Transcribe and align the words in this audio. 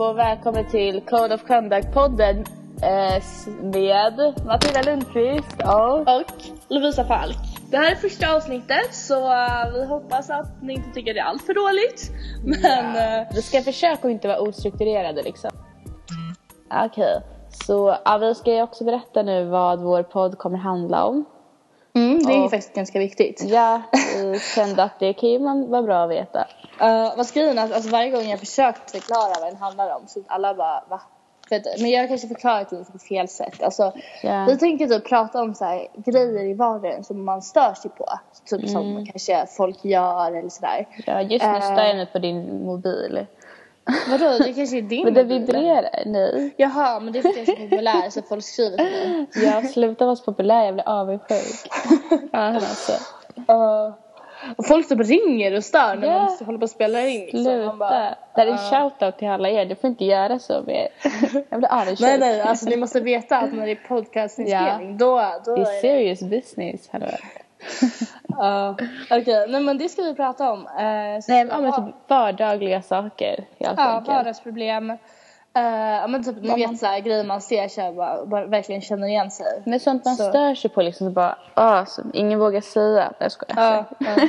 och 0.00 0.18
välkommen 0.18 0.64
till 0.64 1.00
Code 1.00 1.34
of 1.34 1.42
Conduct-podden 1.42 2.46
eh, 2.82 3.22
med 3.62 4.34
Matilda 4.46 4.82
Lundqvist 4.82 5.62
och... 5.64 6.00
och 6.00 6.32
Lovisa 6.68 7.04
Falk. 7.04 7.36
Det 7.70 7.76
här 7.76 7.90
är 7.90 7.94
första 7.94 8.36
avsnittet 8.36 8.94
så 8.94 9.14
uh, 9.14 9.72
vi 9.74 9.84
hoppas 9.84 10.30
att 10.30 10.62
ni 10.62 10.72
inte 10.72 10.90
tycker 10.94 11.14
det 11.14 11.20
är 11.20 11.24
allt 11.24 11.42
för 11.42 11.54
dåligt. 11.54 12.10
Men 12.62 12.86
uh, 12.86 13.26
Vi 13.34 13.42
ska 13.42 13.60
försöka 13.60 14.06
att 14.06 14.12
inte 14.12 14.28
vara 14.28 14.40
ostrukturerade 14.40 15.22
liksom. 15.22 15.50
Okej, 16.86 17.22
så 17.50 17.96
ja, 18.04 18.18
vi 18.18 18.34
ska 18.34 18.54
ju 18.54 18.62
också 18.62 18.84
berätta 18.84 19.22
nu 19.22 19.44
vad 19.44 19.82
vår 19.82 20.02
podd 20.02 20.38
kommer 20.38 20.58
handla 20.58 21.04
om. 21.04 21.24
Mm, 22.06 22.18
det 22.26 22.32
är 22.32 22.36
ju 22.36 22.44
Och- 22.44 22.50
faktiskt 22.50 22.74
ganska 22.74 22.98
viktigt. 22.98 23.42
Ja, 23.46 23.82
kände 24.54 24.82
att 24.82 24.98
det 24.98 25.12
kan 25.12 25.28
ju 25.28 25.38
man 25.38 25.70
vara 25.70 25.82
bra 25.82 26.04
att 26.04 26.10
veta. 26.10 26.46
Uh, 26.82 27.16
vad 27.16 27.32
grejen 27.34 27.58
att 27.58 27.72
alltså, 27.72 27.90
varje 27.90 28.10
gång 28.10 28.24
jag 28.28 28.38
försökt 28.40 28.90
förklara 28.90 29.32
vad 29.40 29.48
den 29.52 29.56
handlar 29.56 29.94
om 29.96 30.02
så 30.06 30.22
alla 30.28 30.54
bara 30.54 30.84
va? 30.88 31.00
Men 31.80 31.90
jag 31.90 32.00
har 32.00 32.08
kanske 32.08 32.28
förklarat 32.28 32.70
det 32.70 32.78
lite 32.78 32.92
på 32.92 32.98
fel 32.98 33.28
sätt. 33.28 33.62
Alltså, 33.62 33.92
Ja. 34.22 34.44
Vi 34.48 34.58
tänker 34.58 34.86
typ 34.86 35.08
prata 35.08 35.42
om 35.42 35.54
så 35.54 35.64
här, 35.64 35.88
grejer 35.96 36.44
i 36.44 36.54
vardagen 36.54 37.04
som 37.04 37.24
man 37.24 37.42
stör 37.42 37.74
sig 37.74 37.90
på. 37.90 38.06
Typ 38.44 38.58
Mm. 38.60 38.68
som 38.72 39.06
kanske 39.06 39.46
folk 39.56 39.84
gör 39.84 40.32
eller 40.36 40.48
sådär. 40.48 40.86
Ja, 41.06 41.20
just 41.22 41.44
nu 41.44 41.50
Eh. 41.56 41.60
stör 41.72 41.84
jag 41.84 41.96
mig 41.96 42.06
på 42.06 42.18
din 42.18 42.64
mobil. 42.66 43.26
Vadå, 44.10 44.38
det 44.38 44.52
kanske 44.52 44.78
är 44.78 44.82
din 44.82 45.04
Men 45.04 45.14
det 45.14 45.22
vibrerar, 45.24 46.02
nej. 46.06 46.54
Jaha, 46.56 47.00
men 47.00 47.12
det 47.12 47.18
är 47.18 47.22
för 47.22 47.28
att 47.28 47.36
jag 47.36 47.48
är 47.48 47.54
så 47.54 47.68
populär 47.68 48.10
så 48.10 48.22
folk 48.22 48.44
skriver 48.44 48.76
till 48.76 48.86
mig. 48.86 49.26
Jag 49.44 49.70
slutar 49.70 50.06
vara 50.06 50.16
så 50.16 50.24
populär, 50.24 50.64
jag 50.64 50.74
blir 50.74 50.88
avundsjuk. 50.88 51.72
Ja, 52.32 52.38
alltså. 52.38 52.92
Uh, 53.50 53.94
och 54.56 54.66
folk 54.66 54.88
typ 54.88 55.00
ringer 55.08 55.56
och 55.56 55.64
stör 55.64 55.96
när 55.96 56.08
Ja. 56.08 56.18
man 56.18 56.46
håller 56.46 56.58
på 56.58 56.64
att 56.64 56.70
spela 56.70 57.06
in. 57.06 57.20
Liksom. 57.20 57.44
Sluta. 57.44 57.72
Bara, 57.76 58.14
det 58.34 58.40
här 58.40 58.46
är 58.46 58.50
en 58.50 58.58
uh, 58.58 58.70
shoutout 58.70 59.18
till 59.18 59.28
alla 59.28 59.48
er, 59.50 59.66
du 59.66 59.74
får 59.74 59.90
inte 59.90 60.04
göra 60.04 60.38
så 60.38 60.62
mer. 60.66 60.88
Jag 61.50 61.58
blir 61.60 61.72
avundsjuk. 61.72 62.00
Nej 62.00 62.18
nej, 62.18 62.40
alltså 62.40 62.68
ni 62.68 62.76
måste 62.76 63.00
veta 63.00 63.38
att 63.38 63.52
när 63.52 63.66
det 63.66 63.72
är 63.72 63.88
podcastinspelning 63.88 64.98
då, 64.98 65.32
då 65.44 65.56
Det 65.56 65.62
är 65.62 65.80
serious 65.80 66.20
business, 66.20 66.88
hallå. 66.92 67.06
Uh, 68.40 68.70
Okej, 69.10 69.46
nej 69.48 69.60
men 69.62 69.78
det 69.78 69.88
ska 69.88 70.02
vi 70.02 70.14
prata 70.14 70.52
om. 70.52 70.58
Uh, 70.66 70.72
Nej, 71.28 71.46
ja, 71.50 71.60
men 71.60 71.72
typ 71.72 71.94
vardagliga 72.10 72.82
saker 72.82 73.44
helt 73.58 73.78
Ja, 73.78 73.84
enkelt. 73.88 74.08
vardagsproblem. 74.08 74.90
Uh, 74.90 74.96
ja 76.00 76.06
men 76.06 76.24
typ 76.24 76.42
ni 76.42 76.54
vet 76.54 76.78
såhär 76.78 77.00
grejer 77.00 77.24
man 77.24 77.40
ser 77.40 77.68
så 77.68 77.92
bara, 77.92 78.26
bara 78.26 78.46
verkligen 78.46 78.80
känner 78.80 79.06
igen 79.08 79.30
sig. 79.30 79.62
Men 79.66 79.80
sånt 79.80 80.04
man 80.04 80.16
Så. 80.16 80.28
stör 80.28 80.54
sig 80.54 80.70
på 80.70 80.82
liksom 80.82 81.06
så 81.06 81.10
bara, 81.12 81.38
ah, 81.54 81.84
som 81.86 82.10
ingen 82.14 82.38
vågar 82.38 82.60
säga. 82.60 83.04
Nej, 83.04 83.12
jag 83.18 83.32
skojar. 83.32 83.56
Ja, 83.56 83.84
ja. 83.98 84.28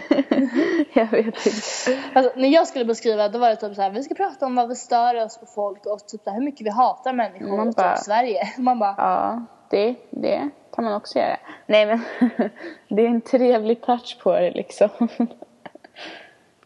jag 0.94 1.06
vet 1.12 1.26
inte. 1.26 2.02
Alltså, 2.14 2.32
när 2.36 2.50
jag 2.50 2.68
skulle 2.68 2.86
beskriva 2.86 3.30
då 3.30 3.40
var 3.40 3.50
det 3.50 3.56
typ 3.56 3.76
så 3.76 3.82
här, 3.82 3.90
vi 3.90 4.04
ska 4.04 4.16
prata 4.16 4.46
om 4.46 4.56
vad 4.56 4.70
vi 4.70 4.76
stör 4.76 5.26
oss 5.26 5.38
på 5.40 5.46
folk 5.46 5.86
och 5.86 6.08
typ 6.08 6.22
så 6.24 6.30
hur 6.32 6.42
mycket 6.46 6.66
vi 6.66 6.70
hatar 6.70 7.14
människor 7.14 7.58
Man 7.58 7.68
och 7.68 7.74
bara- 7.74 7.96
typ 7.96 8.04
Sverige. 8.06 8.42
Man 8.58 8.80
bara, 8.80 8.96
Ja, 8.98 9.46
det, 9.70 9.96
det 10.10 10.50
kan 10.74 10.84
man 10.84 10.94
också 10.94 11.20
göra. 11.20 11.38
Nej 11.66 11.86
men, 11.86 12.02
det 12.88 13.02
är 13.02 13.08
en 13.08 13.22
trevlig 13.22 13.82
touch 13.82 14.18
på 14.24 14.32
det 14.40 14.52
liksom. 14.52 14.90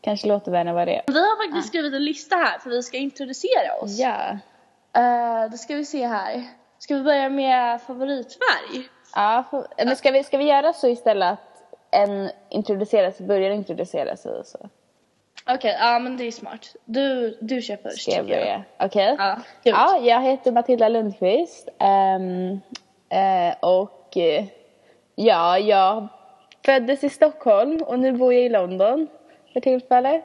Kanske 0.01 0.27
låter 0.27 0.51
värre 0.51 0.69
än 0.69 0.75
vad 0.75 0.87
det 0.87 0.95
är. 0.95 1.03
Vi 1.07 1.19
har 1.19 1.47
faktiskt 1.47 1.67
skrivit 1.67 1.93
en 1.93 2.05
lista 2.05 2.35
här 2.35 2.59
för 2.59 2.69
vi 2.69 2.83
ska 2.83 2.97
introducera 2.97 3.73
oss. 3.81 3.99
Ja. 3.99 4.37
Uh, 4.97 5.51
då 5.51 5.57
ska 5.57 5.75
vi 5.75 5.85
se 5.85 6.07
här. 6.07 6.43
Ska 6.79 6.95
vi 6.95 7.03
börja 7.03 7.29
med 7.29 7.81
favoritfärg? 7.81 8.89
Ja, 9.15 9.43
för, 9.51 9.67
men 9.85 9.95
ska 9.95 10.11
vi, 10.11 10.23
ska 10.23 10.37
vi 10.37 10.43
göra 10.43 10.73
så 10.73 10.87
istället 10.87 11.31
att 11.31 11.63
en 11.91 12.29
introducerar 12.49 13.11
sig, 13.11 13.25
börjar 13.25 13.51
introducera 13.51 14.17
sig 14.17 14.31
och 14.31 14.45
så? 14.45 14.69
Okej, 15.47 15.77
ja 15.79 15.99
men 15.99 16.17
det 16.17 16.23
är 16.23 16.31
smart. 16.31 16.75
Du, 16.85 17.37
du 17.41 17.61
kör 17.61 17.77
först. 17.83 18.01
Ska 18.01 18.11
jag 18.11 18.25
börja? 18.25 18.63
Okej. 18.79 19.15
Ja, 19.17 19.39
kul. 19.63 19.73
Ja, 19.75 19.99
jag 20.01 20.21
heter 20.21 20.51
Matilda 20.51 20.89
Lundqvist. 20.89 21.69
ehm, 21.79 22.59
eh, 23.09 23.55
och 23.59 24.17
eh, 24.17 24.45
ja, 25.15 25.59
jag 25.59 26.07
föddes 26.65 27.03
i 27.03 27.09
Stockholm 27.09 27.77
och 27.85 27.99
nu 27.99 28.11
bor 28.11 28.33
jag 28.33 28.43
i 28.43 28.49
London 28.49 29.07
för 29.53 29.59
tillfället. 29.59 30.23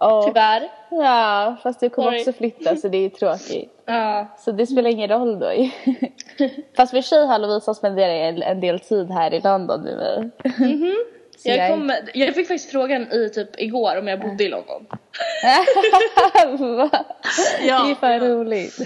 Och, 0.00 0.24
Tyvärr. 0.26 0.68
Ja, 0.90 1.56
fast 1.62 1.80
du 1.80 1.88
kommer 1.88 2.08
Sorry. 2.08 2.20
också 2.20 2.32
flytta 2.32 2.76
så 2.76 2.88
det 2.88 2.98
är 2.98 3.08
tråkigt. 3.08 3.72
Ja. 3.88 4.26
Så 4.38 4.52
det 4.52 4.66
spelar 4.66 4.90
ingen 4.90 5.08
roll 5.08 5.38
då. 5.38 5.50
Fast 6.76 6.90
för 6.90 7.00
sig 7.00 7.26
har 7.26 7.38
Lovisa 7.38 7.74
spenderat 7.74 8.34
en, 8.34 8.42
en 8.42 8.60
del 8.60 8.80
tid 8.80 9.10
här 9.10 9.34
i 9.34 9.40
London 9.40 9.80
med 9.82 9.96
mig. 9.96 10.30
Så 10.42 10.64
Jag, 10.64 10.94
jag- 11.44 11.70
kom, 11.70 11.92
jag 12.14 12.34
fick 12.34 12.48
faktiskt 12.48 12.70
frågan 12.70 13.12
i 13.12 13.30
typ 13.34 13.60
igår 13.60 13.98
om 13.98 14.08
jag 14.08 14.20
bodde 14.20 14.44
i 14.44 14.48
London. 14.48 14.86
Ja, 17.66 17.84
det 17.84 17.90
är 17.90 17.94
fan 17.94 18.20
roligt. 18.20 18.78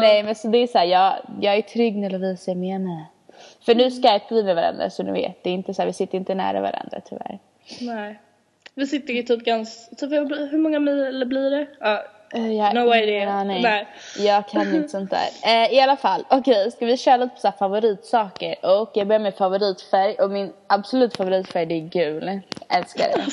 Nej 0.00 0.22
men 0.22 0.34
så 0.34 0.48
det 0.48 0.58
är 0.58 0.66
så 0.66 0.78
här, 0.78 0.84
jag, 0.86 1.14
jag 1.40 1.54
är 1.56 1.62
trygg 1.62 1.96
när 1.96 2.10
Lovisa 2.10 2.50
är 2.50 2.54
med 2.54 2.80
mig. 2.80 3.04
För 3.66 3.74
nu 3.74 3.90
skype 3.90 4.24
vi 4.30 4.42
med 4.42 4.56
varandra 4.56 4.90
så 4.90 5.02
ni 5.02 5.12
vet, 5.12 5.44
det 5.44 5.50
är 5.50 5.54
inte 5.54 5.74
så 5.74 5.82
här, 5.82 5.86
vi 5.86 5.92
sitter 5.92 6.18
inte 6.18 6.34
nära 6.34 6.60
varandra 6.60 7.00
tyvärr. 7.08 7.38
Nej. 7.80 8.20
Vi 8.74 8.86
sitter 8.86 9.14
ju 9.14 9.22
typ 9.22 9.44
ganska, 9.44 9.96
typ, 9.96 10.10
hur 10.52 10.58
många 10.58 10.80
mil 10.80 11.24
blir 11.26 11.50
det? 11.50 11.66
Ja. 11.80 12.04
Eh, 12.34 12.52
Jag 12.52 12.74
No 12.74 12.94
idea. 12.94 13.44
Nej. 13.44 13.88
Jag 14.18 14.48
kan 14.48 14.74
inte 14.74 14.88
sånt 14.98 15.10
där. 15.10 15.28
Eh, 15.44 15.72
I 15.74 15.80
alla 15.80 15.96
fall, 15.96 16.24
okej 16.30 16.70
ska 16.70 16.86
vi 16.86 16.96
köra 16.96 17.16
lite 17.16 17.34
på 17.34 17.40
så 17.40 17.52
favoritsaker? 17.58 18.54
Och 18.80 18.90
jag 18.94 19.06
börjar 19.06 19.20
med 19.20 19.34
favoritfärg 19.34 20.14
och 20.14 20.30
min 20.30 20.52
absolut 20.66 21.16
favoritfärg 21.16 21.66
det 21.66 21.74
är 21.74 21.88
gul. 21.88 22.40
Älskar 22.68 23.04
det. 23.08 23.24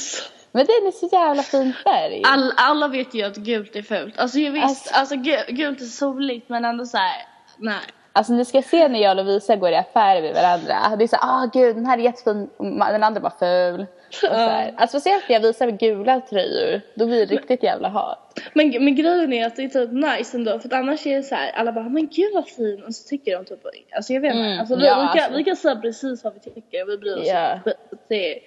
Men 0.51 0.65
den 0.65 0.87
är 0.87 0.91
så 0.91 1.09
jävla 1.15 1.43
fin 1.43 1.73
färg. 1.83 2.21
All, 2.25 2.53
alla 2.57 2.87
vet 2.87 3.13
ju 3.13 3.23
att 3.23 3.35
gult 3.35 3.75
är 3.75 3.81
fult. 3.81 4.19
Alltså 4.19 4.39
jag 4.39 4.51
visst, 4.51 4.65
Alltså- 4.65 4.93
alltså, 4.93 5.15
gu- 5.15 5.51
gult 5.51 5.81
är 5.81 5.85
soligt 5.85 6.49
men 6.49 6.65
ändå 6.65 6.85
så 6.85 6.97
här. 6.97 7.25
nej. 7.57 7.75
Alltså 8.17 8.33
ni 8.33 8.45
ska 8.45 8.61
se 8.61 8.87
när 8.87 8.99
jag 8.99 9.09
och 9.17 9.25
Lovisa 9.25 9.55
går 9.55 9.69
i 9.69 9.75
affärer 9.75 10.21
med 10.21 10.33
varandra. 10.33 10.95
Det 10.97 11.03
är 11.03 11.07
så 11.07 11.17
ah 11.21 11.49
gud 11.53 11.75
den 11.75 11.85
här 11.85 11.97
är 11.97 12.01
jättefin, 12.01 12.49
den 12.59 13.03
andra 13.03 13.21
bara 13.21 13.33
ful. 13.39 13.85
Och. 14.23 14.35
Alltså 14.81 14.99
speciellt 14.99 15.29
när 15.29 15.35
jag 15.35 15.41
visar 15.41 15.65
med 15.65 15.79
gula 15.79 16.21
tröjor, 16.21 16.81
då 16.93 17.05
blir 17.05 17.25
det 17.25 17.33
riktigt 17.35 17.63
jävla 17.63 17.89
hat. 17.89 18.39
Men, 18.53 18.69
men 18.69 18.95
grejen 18.95 19.33
är 19.33 19.47
att 19.47 19.55
det 19.55 19.63
är 19.63 19.67
typ 19.67 19.91
nice 19.91 20.37
ändå 20.37 20.59
för 20.59 20.73
annars 20.73 21.07
är 21.07 21.17
det 21.17 21.23
så 21.23 21.35
här, 21.35 21.51
alla 21.51 21.71
bara 21.71 21.89
men 21.89 22.07
gud 22.07 22.33
vad 22.33 22.47
fin 22.47 22.83
och 22.87 22.95
så 22.95 23.07
tycker 23.07 23.37
de 23.37 23.45
typ, 23.45 23.65
alltså 23.95 24.13
jag 24.13 24.21
vet 24.21 24.33
inte. 24.35 24.45
Mm, 24.47 24.59
alltså, 24.59 24.75
vi, 24.75 24.85
ja, 24.85 24.95
vi, 24.95 25.19
kan, 25.19 25.23
alltså. 25.23 25.37
vi 25.37 25.43
kan 25.43 25.55
säga 25.55 25.75
precis 25.75 26.23
vad 26.23 26.33
vi 26.33 26.39
tycker 26.39 26.83
och 26.83 26.89
vi 26.89 26.97
bryr 26.97 27.17
oss 27.17 27.27
Ja. 27.27 27.59
inte. 27.91 28.39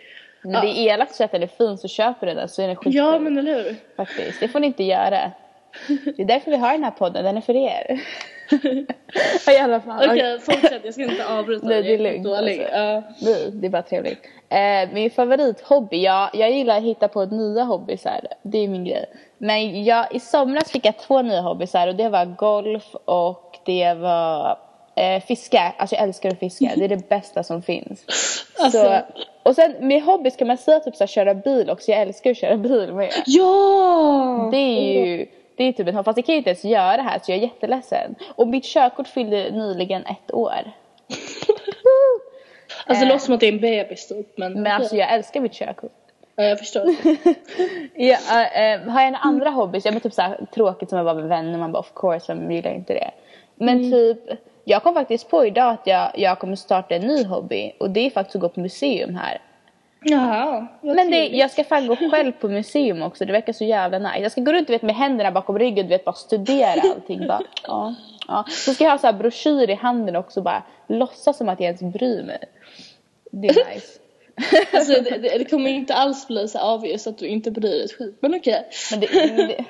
Men 0.42 0.52
det 0.52 0.68
är 0.68 0.94
elakt 0.94 1.10
att 1.10 1.16
säga 1.16 1.24
att 1.24 1.32
den 1.32 1.42
är 1.42 1.46
fin 1.46 1.78
så 1.78 1.88
köper 1.88 2.26
du 2.26 2.34
den 2.34 2.48
så 2.48 2.62
är 2.62 2.66
den 2.66 2.76
skitfin. 2.76 2.92
ja 2.92 3.18
men 3.18 3.38
eller 3.38 3.54
hur? 3.54 3.76
Faktiskt, 3.96 4.40
det 4.40 4.48
får 4.48 4.60
ni 4.60 4.66
inte 4.66 4.84
göra. 4.84 5.32
Det 6.16 6.22
är 6.22 6.26
därför 6.26 6.50
vi 6.50 6.56
har 6.56 6.72
den 6.72 6.84
här 6.84 6.90
podden, 6.90 7.24
den 7.24 7.36
är 7.36 7.40
för 7.40 7.56
er. 7.56 8.00
I 9.50 9.58
alla 9.60 9.80
fall. 9.80 10.10
Okej 10.10 10.38
fortsätt, 10.38 10.84
jag 10.84 10.94
ska 10.94 11.02
inte 11.02 11.26
avbryta 11.28 11.66
Nej, 11.66 11.82
det 11.82 11.94
är 11.94 11.98
lugnt, 11.98 12.24
dålig. 12.24 12.62
alltså. 12.62 13.24
Nej, 13.24 13.50
det 13.52 13.66
är 13.66 13.70
bara 13.70 13.82
trevligt. 13.82 14.18
Eh, 14.48 14.94
min 14.94 15.10
favorithobby, 15.10 16.02
ja, 16.02 16.30
jag 16.32 16.50
gillar 16.50 16.76
att 16.76 16.82
hitta 16.82 17.08
på 17.08 17.24
nya 17.24 17.64
hobbysar. 17.64 18.20
Det 18.42 18.58
är 18.58 18.68
min 18.68 18.84
grej. 18.84 19.06
Men 19.38 19.84
jag, 19.84 20.14
i 20.14 20.20
somras 20.20 20.70
fick 20.70 20.86
jag 20.86 20.98
två 20.98 21.22
nya 21.22 21.40
hobbysar 21.40 21.88
och 21.88 21.94
det 21.94 22.08
var 22.08 22.24
golf 22.24 22.94
och 23.04 23.58
det 23.64 23.94
var 23.94 24.58
eh, 24.96 25.22
fiska. 25.22 25.72
Alltså 25.76 25.96
jag 25.96 26.02
älskar 26.04 26.30
att 26.30 26.38
fiska, 26.38 26.72
det 26.76 26.84
är 26.84 26.88
det 26.88 27.08
bästa 27.08 27.42
som 27.42 27.62
finns. 27.62 28.04
Alltså. 28.62 28.78
Så, 28.78 29.00
och 29.42 29.54
sen 29.54 29.74
med 29.80 30.02
hobbys 30.02 30.36
kan 30.36 30.48
man 30.48 30.56
säga 30.56 30.80
typ 30.80 30.96
så 30.96 31.02
här, 31.04 31.08
köra 31.08 31.34
bil 31.34 31.70
också, 31.70 31.90
jag 31.90 32.00
älskar 32.00 32.30
att 32.30 32.36
köra 32.36 32.56
bil 32.56 32.92
med. 32.92 33.10
Ja! 33.26 34.48
Det 34.52 34.56
är 34.56 35.06
ju 35.06 35.26
det 35.60 35.68
är 35.68 35.72
typ 35.72 35.94
hobby, 35.94 36.04
fast 36.04 36.18
jag 36.18 36.26
kan 36.26 36.32
ju 36.32 36.38
inte 36.38 36.50
ens 36.50 36.64
göra 36.64 36.96
det 36.96 37.02
här 37.02 37.18
så 37.22 37.30
jag 37.30 37.38
är 37.38 37.42
jätteledsen. 37.42 38.14
Och 38.34 38.48
mitt 38.48 38.64
körkort 38.64 39.08
fyllde 39.08 39.50
nyligen 39.50 40.02
ett 40.06 40.34
år. 40.34 40.62
Alltså 42.86 43.04
det 43.04 43.12
låter 43.12 43.24
som 43.24 43.34
att 43.34 43.40
det 43.40 43.48
är 43.48 43.52
en 43.52 43.60
bebis 43.60 44.08
typ 44.08 44.38
men, 44.38 44.62
Men 44.62 44.72
alltså 44.72 44.96
jag 44.96 45.12
älskar 45.12 45.40
mitt 45.40 45.52
körkort. 45.52 45.92
ja, 46.36 46.44
jag 46.44 46.58
förstår. 46.58 46.84
Ja, 47.94 48.16
äh, 48.54 48.80
har 48.80 49.02
jag 49.02 49.12
några 49.12 49.18
andra 49.18 49.50
hobbys? 49.50 49.84
Ja 49.84 49.92
men 49.92 50.00
typ 50.00 50.12
såhär 50.12 50.46
tråkigt 50.54 50.90
som 50.90 50.98
att 50.98 51.04
vara 51.04 51.14
med 51.14 51.28
vänner, 51.28 51.58
man 51.58 51.72
bara 51.72 51.78
of 51.78 51.92
course, 51.94 52.34
vem 52.34 52.52
gillar 52.52 52.70
inte 52.70 52.94
det? 52.94 53.10
Men 53.54 53.90
typ, 53.90 54.18
jag 54.64 54.82
kom 54.82 54.94
faktiskt 54.94 55.30
på 55.30 55.46
idag 55.46 55.72
att 55.72 55.86
jag, 55.86 56.10
jag 56.14 56.38
kommer 56.38 56.56
starta 56.56 56.94
en 56.94 57.06
ny 57.06 57.24
hobby 57.24 57.72
och 57.78 57.90
det 57.90 58.00
är 58.00 58.10
faktiskt 58.10 58.36
att 58.36 58.42
gå 58.42 58.48
på 58.48 58.60
museum 58.60 59.14
här. 59.14 59.40
Jaha, 60.02 60.66
Men 60.80 61.10
det, 61.10 61.26
jag 61.26 61.50
ska 61.50 61.64
fan 61.64 61.86
gå 61.86 61.96
själv 61.96 62.32
på 62.32 62.48
museum 62.48 63.02
också, 63.02 63.24
det 63.24 63.32
verkar 63.32 63.52
så 63.52 63.64
jävla 63.64 63.98
nice. 63.98 64.18
Jag 64.18 64.32
ska 64.32 64.40
gå 64.40 64.52
runt 64.52 64.70
vet, 64.70 64.82
med 64.82 64.94
händerna 64.94 65.30
bakom 65.30 65.58
ryggen, 65.58 65.86
du 65.86 65.90
vet 65.90 66.04
bara 66.04 66.14
studera 66.14 66.80
allting. 66.94 67.26
bara, 67.26 67.42
ja, 67.66 67.94
ja. 68.28 68.44
Så 68.48 68.74
ska 68.74 68.84
jag 68.84 68.90
ha 68.90 68.98
så 68.98 69.06
här 69.06 69.14
broschyr 69.14 69.70
i 69.70 69.74
handen 69.74 70.16
också 70.16 70.42
bara 70.42 70.62
låtsas 70.86 71.36
som 71.36 71.48
att 71.48 71.60
jag 71.60 71.66
ens 71.66 71.94
bryr 71.94 72.22
mig. 72.22 72.38
Det 73.30 73.48
är 73.48 73.74
nice. 73.74 73.98
Alltså 74.72 75.02
det, 75.02 75.18
det, 75.18 75.38
det 75.38 75.44
kommer 75.44 75.70
inte 75.70 75.94
alls 75.94 76.28
bli 76.28 76.48
så 76.48 76.74
obvious 76.74 77.06
att 77.06 77.18
du 77.18 77.26
inte 77.26 77.50
bryr 77.50 77.70
dig 77.70 77.84
ett 77.84 77.92
skit. 77.92 78.18
Men 78.20 78.34
okej. 78.34 78.68
Men 78.90 79.00
det, 79.00 79.06
det, 79.36 79.64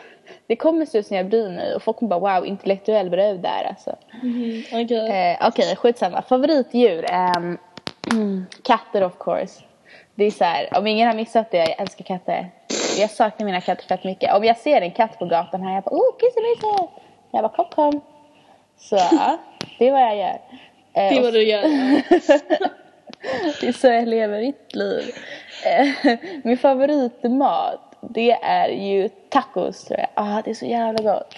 det 0.46 0.56
kommer 0.56 0.86
se 0.86 0.98
ut 0.98 1.10
när 1.10 1.18
jag 1.18 1.28
bryr 1.28 1.48
mig 1.48 1.74
och 1.74 1.82
folk 1.82 1.96
kommer 1.96 2.20
bara 2.20 2.40
wow, 2.40 2.46
intellektuell 2.46 3.10
brud 3.10 3.40
där 3.40 3.64
alltså. 3.68 3.96
Mm, 4.22 4.62
okej. 4.72 5.36
Eh, 5.40 5.48
Okej, 5.48 5.76
skitsamma. 5.76 6.22
Favoritdjur? 6.22 7.06
Um, 7.36 7.58
katter 8.62 9.02
of 9.02 9.18
course. 9.18 9.62
Det 10.20 10.26
är 10.26 10.30
så 10.30 10.44
här, 10.44 10.68
om 10.78 10.86
ingen 10.86 11.08
har 11.08 11.14
missat 11.14 11.50
det, 11.50 11.56
jag 11.56 11.80
älskar 11.80 12.04
katter. 12.04 12.50
Jag 12.98 13.10
saknar 13.10 13.46
mina 13.46 13.60
katter 13.60 13.84
fett 13.84 14.04
mycket. 14.04 14.34
Om 14.34 14.44
jag 14.44 14.56
ser 14.56 14.80
en 14.80 14.90
katt 14.90 15.18
på 15.18 15.24
gatan 15.24 15.62
här, 15.62 15.74
jag 15.74 15.84
bara 15.84 15.94
oh, 15.96 16.18
kissemisse! 16.20 16.92
Jag 17.30 17.42
bara 17.42 17.48
kom 17.48 17.64
kom. 17.64 18.00
Så 18.78 18.96
ja, 18.96 19.38
det 19.78 19.88
är 19.88 19.92
vad 19.92 20.00
jag 20.00 20.16
gör. 20.16 20.38
Det 20.92 21.00
är 21.00 21.22
vad 21.22 21.32
du 21.32 21.42
gör. 21.42 21.62
det 23.60 23.68
är 23.68 23.72
så 23.72 23.86
jag 23.86 24.08
lever 24.08 24.40
mitt 24.40 24.74
liv. 24.74 25.14
Eh, 25.66 26.16
Min 26.44 26.58
favoritmat, 26.58 27.96
det 28.00 28.32
är 28.32 28.68
ju 28.68 29.08
tacos 29.08 29.84
tror 29.84 30.00
jag. 30.00 30.08
Ah, 30.14 30.42
det 30.44 30.50
är 30.50 30.54
så 30.54 30.66
jävla 30.66 31.12
gott. 31.12 31.34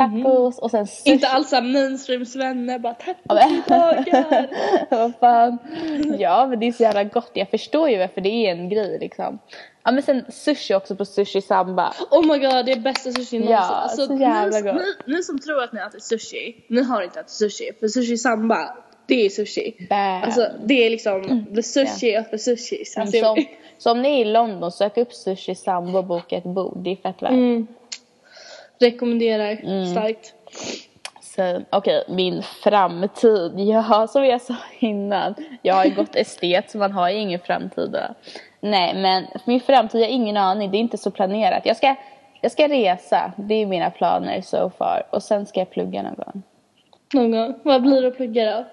Tacos 0.00 0.58
och 0.58 0.70
sen 0.70 0.86
sushi. 0.86 1.10
Inte 1.10 1.28
alls 1.28 1.48
såhär 1.48 1.62
mainstream-svenne, 1.62 2.78
bara 2.78 2.94
tack 2.94 3.16
Ja, 3.22 3.34
men- 3.34 3.62
dagar. 3.78 4.48
Vad 4.90 5.12
fan. 5.20 5.58
Ja 6.18 6.46
men 6.46 6.60
det 6.60 6.66
är 6.68 6.72
så 6.72 6.82
jävla 6.82 7.04
gott. 7.04 7.30
Jag 7.34 7.50
förstår 7.50 7.90
ju 7.90 7.98
varför 7.98 8.20
det 8.20 8.28
är 8.46 8.50
en 8.50 8.68
grej 8.68 8.98
liksom. 9.00 9.38
Ja 9.84 9.90
men 9.92 10.02
sen 10.02 10.24
sushi 10.28 10.74
också 10.74 10.96
på 10.96 11.04
sushi 11.04 11.40
samba. 11.40 11.92
Oh 12.10 12.26
my 12.26 12.38
god, 12.38 12.66
det 12.66 12.72
är 12.72 12.80
bästa 12.80 13.10
sushi 13.12 13.38
någonsin. 13.38 13.50
Ja, 13.50 13.58
alltså, 13.60 14.06
så 14.06 14.14
jävla 14.16 14.60
gott. 14.60 14.82
Ni, 15.06 15.14
ni 15.16 15.22
som 15.22 15.38
tror 15.38 15.62
att 15.62 15.72
ni 15.72 15.80
äter 15.80 15.98
sushi, 15.98 16.64
ni 16.68 16.82
har 16.82 17.02
inte 17.02 17.20
ätit 17.20 17.30
sushi. 17.30 17.70
För 17.80 17.88
sushi 17.88 18.16
samba, 18.16 18.74
det 19.06 19.26
är 19.26 19.28
sushi. 19.28 19.86
Bam. 19.90 20.22
Alltså 20.22 20.46
det 20.64 20.86
är 20.86 20.90
liksom 20.90 21.46
the 21.54 21.62
sushi 21.62 22.18
of 22.18 22.30
the 22.30 22.38
sushis. 22.38 22.96
Alltså, 22.96 23.18
Så, 23.20 23.36
så 23.78 23.90
om 23.92 24.02
ni 24.02 24.20
är 24.20 24.20
i 24.20 24.24
London, 24.24 24.72
sök 24.72 24.96
upp 24.98 25.12
sushi 25.12 25.54
samba 25.54 25.98
och 25.98 26.04
boka 26.04 26.36
ett 26.36 26.44
bord. 26.44 26.78
Det 26.84 26.90
är 26.90 26.96
fett 26.96 27.22
värt. 27.22 27.30
mm, 27.30 27.66
rekommenderar 28.80 29.58
Mm. 29.62 29.86
starkt. 29.86 30.34
Okej, 31.70 32.04
min 32.08 32.42
framtid. 32.42 33.52
Ja, 33.56 34.06
som 34.06 34.24
jag 34.24 34.40
sa 34.40 34.56
innan. 34.78 35.34
Jag 35.62 35.74
har 35.74 35.84
ju 35.84 35.94
gått 35.94 36.16
estet 36.16 36.70
så 36.70 36.78
man 36.78 36.92
har 36.92 37.10
ju 37.10 37.18
ingen 37.18 37.40
framtid 37.40 37.90
då. 37.90 38.14
Nej, 38.60 38.94
men 38.94 39.24
min 39.44 39.60
framtid, 39.60 40.00
jag 40.00 40.06
har 40.06 40.12
ingen 40.14 40.36
aning. 40.36 40.70
Det 40.70 40.76
är 40.76 40.80
inte 40.80 40.98
så 40.98 41.10
planerat. 41.10 41.66
Jag 41.66 41.76
ska, 41.76 41.94
jag 42.40 42.52
ska 42.52 42.68
resa. 42.68 43.32
Det 43.36 43.54
är 43.54 43.66
mina 43.66 43.90
planer 43.90 44.40
so 44.40 44.70
far. 44.78 45.02
Och 45.10 45.22
sen 45.22 45.46
ska 45.46 45.60
jag 45.60 45.70
plugga 45.70 46.02
någon 46.02 46.14
gång. 46.14 46.42
Någon 47.14 47.30
gång. 47.30 47.54
Vad 47.62 47.82
blir 47.82 48.02
det 48.02 48.08
att 48.08 48.16
plugga 48.16 48.44
då? 48.56 48.64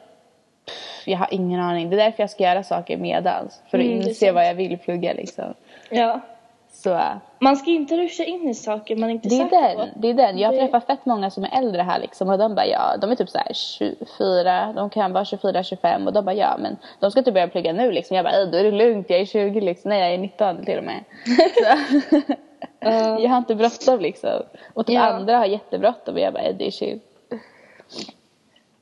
Jag 1.05 1.17
har 1.17 1.27
ingen 1.31 1.59
aning. 1.59 1.89
Det 1.89 1.95
är 1.95 2.05
därför 2.05 2.23
jag 2.23 2.29
ska 2.29 2.43
göra 2.43 2.63
saker 2.63 2.97
medans. 2.97 3.61
För 3.71 3.77
att 3.77 3.85
Mm, 3.85 3.97
inse 3.97 4.31
vad 4.31 4.45
jag 4.47 4.53
vill 4.55 4.77
plugga 4.77 5.13
liksom. 5.13 5.53
Ja. 5.89 6.21
Så 6.69 6.93
äh, 6.93 7.15
Man 7.39 7.57
ska 7.57 7.69
inte 7.71 7.97
ruscha 7.97 8.23
in 8.23 8.49
i 8.49 8.53
saker 8.53 8.95
man 8.95 9.09
inte 9.09 9.29
det 9.29 9.35
är 9.35 9.43
säker 9.43 9.73
på. 9.75 9.79
den. 9.81 9.89
Det 9.95 10.07
är 10.09 10.13
den. 10.13 10.37
Jag 10.37 10.53
Det- 10.53 10.57
träffar 10.59 10.79
fett 10.79 11.05
många 11.05 11.29
som 11.31 11.43
är 11.43 11.57
äldre 11.57 11.81
här 11.81 11.99
liksom. 11.99 12.29
Och 12.29 12.37
de 12.37 12.55
bara 12.55 12.65
ja, 12.65 12.97
de 13.01 13.11
är 13.11 13.15
typ 13.15 13.29
så 13.29 13.37
här 13.37 13.53
24. 13.53 14.73
De 14.73 14.89
kan 14.89 15.13
vara 15.13 15.25
24, 15.25 15.63
25. 15.63 16.07
Och 16.07 16.13
de 16.13 16.25
bara 16.25 16.35
ja, 16.35 16.57
men 16.59 16.77
de 16.99 17.11
ska 17.11 17.19
inte 17.19 17.31
börja 17.31 17.47
plugga 17.47 17.73
nu 17.73 17.91
liksom. 17.91 18.15
Jag 18.15 18.25
bara 18.25 18.33
"Ej, 18.33 18.47
då 18.51 18.57
är 18.57 18.63
det 18.63 18.71
lugnt. 18.71 19.09
Jag 19.09 19.19
är 19.19 19.25
20 19.25 19.61
liksom. 19.61 19.89
Nej, 19.89 19.99
jag 19.99 20.13
är 20.13 20.17
19 20.17 20.65
till 20.65 20.77
och 20.77 20.83
med. 20.83 21.03
Ja. 22.79 23.19
jag 23.19 23.29
har 23.29 23.37
inte 23.37 23.55
bråttom 23.55 23.99
liksom. 23.99 24.29
Och 24.73 24.85
typ 24.85 24.93
Ja. 24.95 25.01
andra 25.01 25.37
har 25.37 25.45
jättebråttom. 25.45 26.13
Och 26.15 26.19
jag 26.21 26.33
bara 26.33 26.43
"Ej, 26.43 26.55
det 26.59 26.67
är 26.67 26.71
chill. 26.71 26.99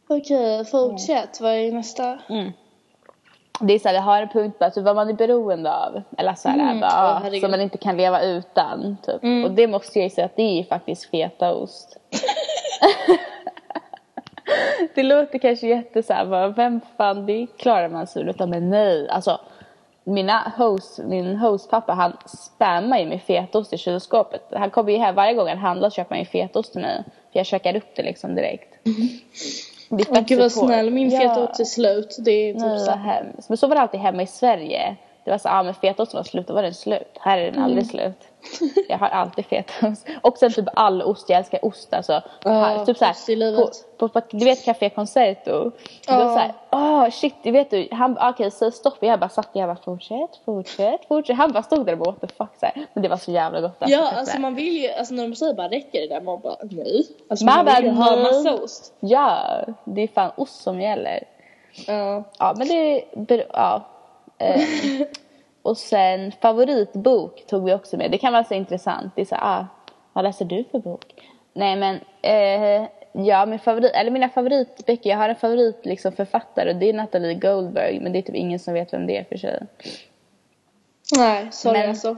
Okej, 0.08 0.66
fortsätt. 0.66 1.42
Vad 1.42 1.52
är 1.52 1.72
nästa? 1.72 2.20
Mm. 2.30 2.52
Det 3.60 3.74
är 3.74 3.80
så 3.80 3.88
här, 3.88 3.96
jag 3.96 4.02
har 4.02 4.22
en 4.22 4.30
punkt 4.30 4.60
bara, 4.60 4.70
typ 4.70 4.84
vad 4.84 4.96
man 4.96 5.10
är 5.10 5.14
beroende 5.14 5.74
av. 5.74 6.02
Eller 6.18 6.34
så 6.34 6.50
här, 6.50 6.60
Mm. 6.60 6.80
bara, 6.80 7.20
herregud. 7.24 7.42
som 7.42 7.52
man 7.52 7.62
inte 7.62 7.78
kan 7.78 7.98
leva 7.98 8.22
utan. 8.22 8.98
Typ. 9.06 9.24
Mm. 9.24 9.44
Och 9.46 9.52
det 9.52 9.68
måste 9.68 10.00
jag 10.00 10.04
ju 10.04 10.10
säga 10.10 10.26
att 10.26 10.36
det 10.36 10.60
är 10.60 10.64
faktiskt 10.64 11.10
fetaost. 11.12 11.98
det 14.96 15.04
låter 15.04 15.40
kanske 15.40 15.68
jätte 15.68 16.04
så 16.04 16.14
här, 16.14 16.26
bara, 16.26 16.48
vem 16.48 16.82
fan 16.98 17.26
det 17.26 17.48
klarar 17.58 17.90
man 17.90 18.08
sig 18.08 18.30
utan 18.30 18.50
men 18.50 18.70
nej. 18.70 19.10
Alltså, 19.10 19.40
mina 20.04 20.52
host, 20.58 21.00
min 21.04 21.36
hostpappa 21.36 21.94
han 21.94 22.18
spammar 22.26 23.00
ju 23.00 23.06
med 23.06 23.22
fetaost 23.22 23.74
i 23.74 23.78
kylskåpet. 23.78 24.44
Han 24.52 24.70
kommer 24.70 24.92
ju 24.92 24.98
hem 24.98 25.16
varje 25.16 25.34
gång 25.34 25.48
han 25.48 25.58
handlar 25.58 25.90
så 25.90 25.96
köper 25.96 26.10
han 26.16 26.20
ju 26.20 26.26
fetaost 26.26 26.72
till 26.72 26.82
mig. 26.82 27.04
För 27.32 27.40
jag 27.40 27.46
käkar 27.46 27.76
upp 27.76 27.96
det 27.96 28.04
liksom 28.04 28.36
direkt. 28.36 28.74
Gud 29.90 30.40
vad 30.40 30.52
snäll, 30.52 30.92
min 30.92 31.10
Ja. 31.10 31.20
fetaost 31.20 31.60
är 31.60 31.64
slut. 31.66 32.18
Det 32.20 32.32
är 32.32 32.54
typ 32.54 32.62
Nej, 32.62 32.80
så. 32.80 32.92
hemskt. 32.92 33.50
Men 33.50 33.58
så 33.58 33.68
var 33.68 33.76
det 33.76 33.82
alltid 33.82 34.00
hemma 34.00 34.24
i 34.24 34.28
Sverige. 34.28 34.96
Det 35.26 35.32
var 35.32 35.38
så, 35.38 35.48
ja 35.48 35.60
ah, 35.60 35.64
men 35.64 35.74
fetaosten 35.74 36.18
var 36.18 36.24
slut, 36.24 36.48
då 36.48 36.54
var 36.54 36.62
den 36.64 36.74
slut. 36.74 37.18
Här 37.20 37.38
är 37.38 37.46
den 37.46 37.54
Mm. 37.54 37.66
aldrig 37.66 37.88
slut. 37.88 38.28
Jag 38.90 38.98
har 38.98 39.08
alltid 39.08 39.46
fetaost. 39.46 40.08
Och 40.22 40.38
sen 40.38 40.52
typ 40.54 40.66
all 40.74 41.02
ost, 41.02 41.30
jag 41.30 41.38
älskar 41.40 41.66
ost 41.66 41.94
alltså. 41.94 42.22
Här, 42.44 42.86
typ 42.86 42.98
så 42.98 43.06
här, 43.06 43.12
ost 43.12 43.30
i 43.30 43.36
livet. 43.36 43.60
på, 43.98 44.08
på, 44.10 44.22
på, 44.22 44.28
du 44.38 44.46
vet 44.46 44.66
Café 44.66 44.90
Concerto? 44.90 45.72
Det 46.08 46.16
var 46.16 46.24
Ja. 46.24 46.34
så 46.34 46.38
här, 46.40 46.54
åh 46.72 47.10
shit, 47.10 47.36
du 47.44 47.52
vet 47.52 47.70
du, 47.72 47.88
han 47.92 48.18
okej 48.18 48.30
okay, 48.30 48.52
säg 48.52 48.72
stopp. 48.72 48.98
Jag 49.00 49.20
bara 49.20 49.30
satt 49.30 49.50
jag 49.54 49.70
bara 49.70 49.76
fortsätt, 49.84 50.40
fortsätt, 50.46 51.06
fortsätt. 51.08 51.38
Han 51.38 51.52
bara 51.52 51.64
stod 51.64 51.86
där 51.86 51.94
och 51.94 52.00
bara 52.00 52.12
what 52.12 52.22
the 52.22 52.28
fuck 52.28 52.50
så 52.60 52.66
här. 52.66 52.86
Men 52.94 53.04
det 53.04 53.10
var 53.10 53.18
så 53.18 53.32
jävla 53.32 53.62
gott 53.62 53.76
alltså. 53.82 53.98
Ja, 53.98 54.10
Fett 54.10 54.20
alltså 54.20 54.40
man 54.40 54.56
vill 54.56 54.78
ju, 54.84 54.90
alltså 54.92 55.14
när 55.14 55.28
de 55.28 55.36
säger 55.36 55.54
bara 55.54 55.70
räcker 55.70 56.02
det 56.02 56.08
där, 56.08 56.22
man 56.22 56.40
bara 56.42 56.56
nej. 56.62 57.08
Alltså 57.30 57.46
Man 57.46 57.56
man, 57.56 57.66
bara, 57.66 57.76
vill 57.76 57.86
ju 57.86 57.92
ha 57.92 58.16
massa 58.18 58.54
ost. 58.64 58.94
Ja, 59.00 59.40
det 59.84 60.02
är 60.02 60.08
fan 60.08 60.32
ost 60.36 60.62
som 60.64 60.82
gäller. 60.82 61.24
Ja. 61.88 62.24
Ja, 62.40 62.54
men 62.58 62.68
det... 62.68 63.48
Ja. 63.54 63.82
Eh, 64.38 64.62
och 65.62 65.78
sen 65.78 66.32
favoritbok 66.42 67.48
tog 67.48 67.66
vi 67.66 67.74
också 67.74 67.98
med. 67.98 68.12
Det 68.12 68.18
kan 68.18 68.34
vara 68.34 68.44
så 68.44 68.54
intressant. 68.54 69.16
Det 69.16 69.22
är 69.22 69.26
så 69.26 69.36
ah, 69.40 69.66
vad 70.14 70.24
läser 70.24 70.46
du 70.46 70.64
för 70.72 70.80
bok? 70.80 71.06
Nej, 71.54 71.76
men 71.76 72.00
eh, 72.22 72.88
ja, 73.26 73.46
min 73.46 73.60
favorit, 73.60 73.92
eller 73.92 74.12
mina 74.12 74.30
favoritböcker. 74.30 75.10
Jag 75.10 75.18
har 75.18 75.30
en 75.30 75.36
favorit 75.36 75.86
liksom, 75.86 76.12
författare 76.12 76.70
och 76.70 76.76
det 76.76 76.90
är 76.90 76.94
Natalie 76.94 77.34
Goldberg. 77.34 78.00
Men 78.00 78.12
det 78.12 78.20
är 78.20 78.22
typ 78.22 78.36
ingen 78.36 78.60
som 78.60 78.74
vet 78.74 78.94
vem 78.94 79.08
det 79.08 79.18
är 79.18 79.24
för 79.24 79.38
sig. 79.38 79.60
Nej, 81.18 81.48
sorry 81.52 81.80
Men- 81.80 81.90
alltså. 81.90 82.18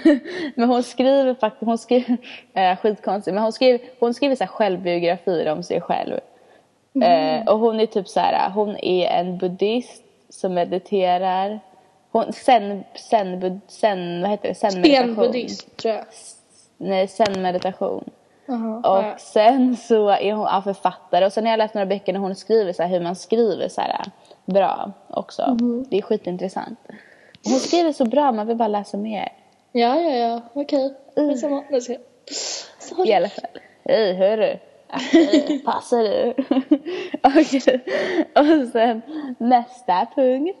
men 0.54 0.68
hon 0.68 0.82
skriver 0.82 1.34
faktiskt, 1.34 1.66
hon 1.66 1.78
skriver, 1.78 2.16
äh, 2.54 2.76
skitkonstigt, 2.76 3.34
men 3.34 3.42
hon 3.42 3.52
skriver, 3.52 3.80
hon 4.00 4.14
skriver 4.14 4.36
så 4.36 4.44
här 4.44 4.48
självbiografier 4.48 5.52
om 5.52 5.62
sig 5.62 5.80
själv. 5.80 6.20
Eh, 7.02 7.48
och 7.48 7.58
hon 7.58 7.80
är 7.80 7.86
typ 7.86 8.08
så 8.08 8.20
här, 8.20 8.50
hon 8.50 8.76
är 8.76 9.06
en 9.06 9.38
buddhist 9.38 10.02
som 10.34 10.54
mediterar. 10.54 11.60
Hon, 12.12 12.32
sen, 12.32 12.84
sen, 12.94 13.60
sen, 13.68 14.20
vad 14.22 14.30
heter 14.30 14.48
det? 14.48 14.54
Sen 14.54 14.80
meditation. 14.80 15.14
Stenbuddhist 15.14 15.76
tror 15.76 15.94
jag. 15.94 16.04
Nej, 16.76 17.08
sen 17.08 17.42
meditation. 17.42 18.10
Jaha, 18.46 18.76
Och 18.78 19.04
ja. 19.04 19.16
sen 19.18 19.76
så 19.76 20.08
är 20.08 20.32
hon 20.32 20.44
ja, 20.44 20.62
författare 20.64 21.26
och 21.26 21.32
sen 21.32 21.44
har 21.44 21.50
jag 21.50 21.58
läst 21.58 21.74
några 21.74 21.86
böcker 21.86 22.12
när 22.12 22.20
hon 22.20 22.34
skriver 22.34 22.72
så 22.72 22.82
här, 22.82 22.90
hur 22.90 23.00
man 23.00 23.16
skriver 23.16 23.68
så 23.68 23.80
här 23.80 24.02
bra 24.44 24.92
också. 25.10 25.56
Det 25.88 25.98
är 25.98 26.02
skitintressant. 26.02 26.78
Hon 27.44 27.58
skriver 27.60 27.92
så 27.92 28.04
bra, 28.04 28.32
man 28.32 28.46
vill 28.46 28.56
bara 28.56 28.68
läsa 28.68 28.96
mer. 28.96 29.32
Ja, 29.72 30.00
ja, 30.00 30.10
ja, 30.16 30.40
okej. 30.52 30.94
Mm. 31.16 31.30
Jag- 31.30 31.82
Sorry. 32.78 33.10
I 33.10 33.14
alla 33.14 33.28
fall. 33.28 33.50
Hej, 33.84 34.14
hörru. 34.14 34.58
Passar 35.64 36.02
du? 36.02 36.34
Okej. 37.22 37.84
Och 38.34 38.68
sen 38.72 39.02
nästa 39.38 40.06
punkt 40.14 40.58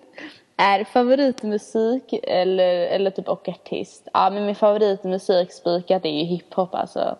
är 0.56 0.84
favoritmusik 0.84 2.12
eller, 2.22 2.86
eller 2.86 3.10
typ 3.10 3.28
och 3.28 3.48
artist. 3.48 4.08
Ja, 4.12 4.30
men 4.30 4.46
min 4.46 4.54
favoritmusik 4.54 5.52
spikat 5.52 6.04
är 6.04 6.10
ju 6.10 6.24
hiphop 6.24 6.74
alltså. 6.74 7.16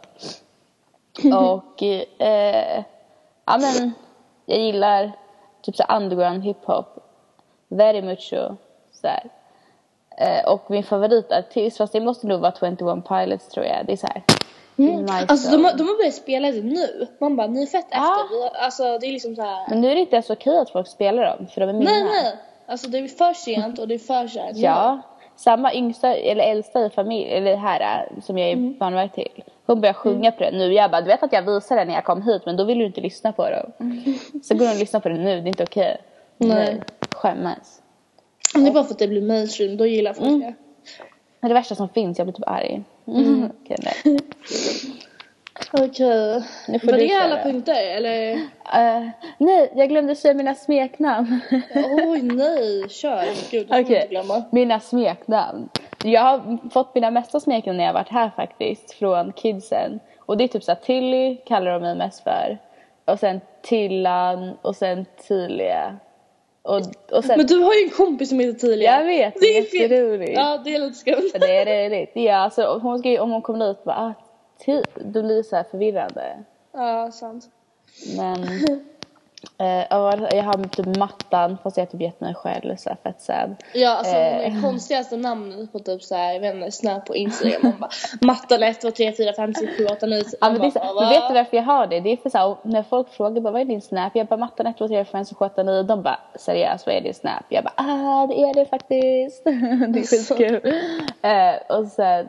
Och 1.34 1.82
eh, 2.18 2.82
ja 3.44 3.58
men 3.58 3.92
jag 4.46 4.58
gillar 4.58 5.12
typ 5.62 5.76
så 5.76 5.84
underground 5.88 6.44
hiphop. 6.44 6.86
Very 7.68 8.02
mucho. 8.02 8.56
Så 8.92 9.06
här. 9.06 9.30
Eh, 10.18 10.52
och 10.52 10.70
min 10.70 10.84
favoritartist, 10.84 11.76
fast 11.76 11.92
det 11.92 12.00
måste 12.00 12.26
nog 12.26 12.40
vara 12.40 12.54
21 12.60 13.08
Pilots 13.08 13.48
tror 13.48 13.66
jag. 13.66 13.86
Det 13.86 13.92
är 13.92 13.96
så 13.96 14.06
här. 14.06 14.22
Mm. 14.78 15.06
Alltså 15.28 15.50
de, 15.50 15.56
de 15.56 15.62
har 15.88 15.96
börjat 15.98 16.14
spela 16.14 16.50
det 16.50 16.62
nu. 16.62 17.06
Man 17.20 17.36
bara, 17.36 17.46
ni 17.46 17.62
är 17.62 17.66
fett 17.66 17.86
Ja. 17.90 17.96
efter. 18.24 18.36
Vi, 18.36 18.58
alltså 18.64 18.98
det 18.98 19.06
är 19.06 19.12
liksom 19.12 19.36
så 19.36 19.42
här. 19.42 19.66
Men 19.68 19.80
nu 19.80 19.90
är 19.90 19.94
det 19.94 20.00
inte 20.00 20.16
ens 20.16 20.30
okej 20.30 20.58
att 20.58 20.70
folk 20.70 20.88
spelar 20.88 21.24
dem 21.36 21.46
för 21.54 21.60
de 21.60 21.68
är 21.68 21.72
mina. 21.72 21.90
Nej, 21.90 22.04
nej. 22.04 22.36
Alltså 22.66 22.88
det 22.88 22.98
är 22.98 23.08
för 23.08 23.32
sent 23.32 23.78
och 23.78 23.88
det 23.88 23.94
är 23.94 23.98
för 23.98 24.26
så 24.28 24.38
här. 24.40 24.52
Ja. 24.54 25.00
Samma 25.36 25.74
yngsta 25.74 26.14
eller 26.14 26.44
äldsta 26.44 26.86
i 26.86 26.90
familjen, 26.90 27.36
eller 27.42 27.56
här 27.56 28.06
äh, 28.16 28.20
som 28.20 28.38
jag 28.38 28.48
är 28.48 28.52
Mm. 28.52 28.78
barnvakt 28.78 29.14
till. 29.14 29.44
Hon 29.66 29.80
börjar 29.80 29.92
sjunga 29.94 30.32
på 30.32 30.42
det 30.44 30.50
nu. 30.50 30.72
Jag 30.72 30.90
bara, 30.90 31.00
du 31.00 31.06
vet 31.06 31.22
att 31.22 31.32
jag 31.32 31.42
visade 31.42 31.80
det 31.80 31.84
när 31.84 31.94
jag 31.94 32.04
kom 32.04 32.22
hit 32.22 32.42
men 32.46 32.56
då 32.56 32.64
vill 32.64 32.78
du 32.78 32.86
inte 32.86 33.00
lyssna 33.00 33.32
på 33.32 33.50
dem. 33.50 33.72
Så 34.42 34.54
går 34.54 34.64
hon 34.64 34.74
och 34.74 34.80
lyssnar 34.80 35.00
på 35.00 35.08
det 35.08 35.14
nu, 35.18 35.40
det 35.40 35.46
är 35.46 35.48
inte 35.48 35.62
okej. 35.62 35.96
Nej. 36.38 36.80
Skämmas. 37.14 37.82
Det 38.54 38.60
är 38.68 38.72
bara 38.72 38.84
för 38.84 38.92
att 38.92 38.98
det 38.98 39.08
blir 39.08 39.22
mainstream, 39.22 39.76
då 39.76 39.86
gillar 39.86 40.12
folk 40.12 40.28
Mm. 40.28 40.40
det. 40.40 40.54
Det 41.44 41.46
är 41.46 41.48
det 41.48 41.54
värsta 41.54 41.74
som 41.74 41.88
finns, 41.88 42.18
jag 42.18 42.26
blir 42.26 42.34
typ 42.34 42.48
arg. 42.48 42.82
Mm. 43.06 43.50
Okej, 43.62 43.76
nej. 43.82 44.18
Okej. 45.72 46.42
Nu 46.68 46.78
får 46.78 46.86
Var 46.92 46.98
det 46.98 47.14
alla 47.14 47.42
punkter 47.42 47.96
eller? 47.96 48.32
Eh, 48.74 49.08
nej, 49.38 49.72
jag 49.74 49.88
glömde 49.88 50.16
säga 50.16 50.34
mina 50.34 50.54
smeknamn. 50.54 51.40
Oj 52.06 52.22
nej, 52.22 52.88
kör. 52.88 53.50
Gud, 53.50 53.68
det 53.68 53.80
Okej, 53.80 53.96
inte 53.96 54.06
glömma. 54.06 54.44
mina 54.50 54.80
smeknamn. 54.80 55.68
Jag 56.04 56.20
har 56.20 56.70
fått 56.70 56.94
mina 56.94 57.10
mesta 57.10 57.40
smeknamn 57.40 57.76
när 57.76 57.84
jag 57.84 57.92
har 57.92 58.00
varit 58.00 58.12
här 58.12 58.30
faktiskt, 58.36 58.92
från 58.92 59.32
kidsen. 59.32 60.00
Och 60.18 60.36
det 60.36 60.44
är 60.44 60.48
typ 60.48 60.64
såhär, 60.64 60.80
Tilly 60.84 61.36
kallar 61.36 61.72
de 61.72 61.82
mig 61.82 61.96
mest 61.96 62.22
för. 62.22 62.58
Och 63.04 63.18
sen 63.18 63.40
Tillan 63.62 64.56
och 64.62 64.76
sen 64.76 65.06
Tilia. 65.28 65.96
Och, 66.64 66.80
och 67.16 67.24
sen... 67.24 67.36
Men 67.36 67.46
du 67.46 67.58
har 67.58 67.74
ju 67.74 67.84
en 67.84 67.90
kompis 67.90 68.28
som 68.28 68.40
heter 68.40 68.58
Tilia. 68.58 68.98
Jag 69.00 69.06
vet, 69.06 69.34
det 69.40 69.46
är 69.46 69.74
jätteroligt. 69.74 70.32
Ja, 70.34 70.60
det 70.64 70.74
är 70.74 70.78
lite 70.78 70.98
skumt. 70.98 71.30
Det 71.40 71.56
är 71.56 71.90
roligt. 71.90 72.10
Ja, 72.14 72.36
alltså, 72.36 72.78
hon 72.82 72.98
ska, 72.98 73.22
om 73.22 73.30
hon 73.30 73.42
kommer 73.42 73.68
dit 73.68 73.84
bara, 73.84 73.96
ah, 73.96 74.12
Ti- 74.64 74.84
då 75.04 75.22
blir 75.22 75.36
det 75.36 75.44
så 75.44 75.56
här 75.56 75.64
förvirrande. 75.70 76.44
Ja, 76.72 77.10
sant. 77.12 77.44
Men 78.16 78.36
jag 79.58 80.42
har 80.44 80.68
typ 80.68 80.96
mattan 80.96 81.58
fast 81.62 81.76
jag 81.76 81.84
har 81.84 81.90
typ 81.90 82.00
gett 82.00 82.20
mig 82.20 82.34
själv 82.34 82.76
så 82.76 82.88
här 82.88 82.96
fett 83.02 83.20
sad. 83.20 83.54
Ja, 83.74 83.90
alltså 83.90 84.14
Eh. 84.14 84.54
de 84.54 84.62
konstigaste 84.62 85.16
namnen 85.16 85.68
på 85.68 85.78
typ 85.78 86.02
såhär, 86.02 86.32
jag 86.32 86.40
vet 86.40 86.54
inte, 86.54 86.70
Snap 86.72 87.10
och 87.10 87.16
Instagram. 87.16 87.60
Man 87.62 87.72
bara, 87.80 87.90
mattan 88.20 88.62
1, 88.62 88.80
2, 88.80 88.90
3, 88.90 89.12
4, 89.12 89.32
5, 89.32 89.54
6, 89.54 89.72
7, 89.78 89.84
8, 89.86 90.06
9, 90.06 90.22
10. 90.22 90.38
Ja, 90.40 90.50
men 90.50 90.60
det 90.60 90.66
är 90.66 90.94
bara, 90.94 91.08
vet 91.08 91.28
du 91.28 91.34
varför 91.34 91.56
jag 91.56 91.64
har 91.64 91.86
det? 91.86 92.00
Det 92.00 92.12
är 92.12 92.16
för 92.16 92.30
så 92.30 92.38
här, 92.38 92.56
när 92.62 92.82
folk 92.82 93.08
frågar 93.10 93.40
bara, 93.40 93.50
vad 93.52 93.60
är 93.60 93.64
din 93.64 93.80
snap? 93.82 94.12
Jag 94.16 94.26
bara 94.26 94.36
mattan 94.36 94.66
1, 94.66 94.78
2, 94.78 94.88
3, 94.88 94.96
4, 94.96 95.04
5, 95.04 95.24
6, 95.24 95.38
7, 95.38 95.44
8, 95.44 95.62
9. 95.62 95.82
De 95.82 96.02
bara 96.02 96.18
seriöst 96.34 96.86
vad 96.86 96.94
är 96.94 97.00
din 97.00 97.14
snap? 97.14 97.44
Jag 97.48 97.64
bara 97.64 97.74
ah 97.76 98.26
det 98.26 98.34
är 98.42 98.54
det 98.54 98.66
faktiskt. 98.66 99.44
det 99.44 99.50
är 100.00 100.06
skitkul. 100.06 100.74
eh, 101.22 101.76
och 101.78 101.86
sen 101.86 102.26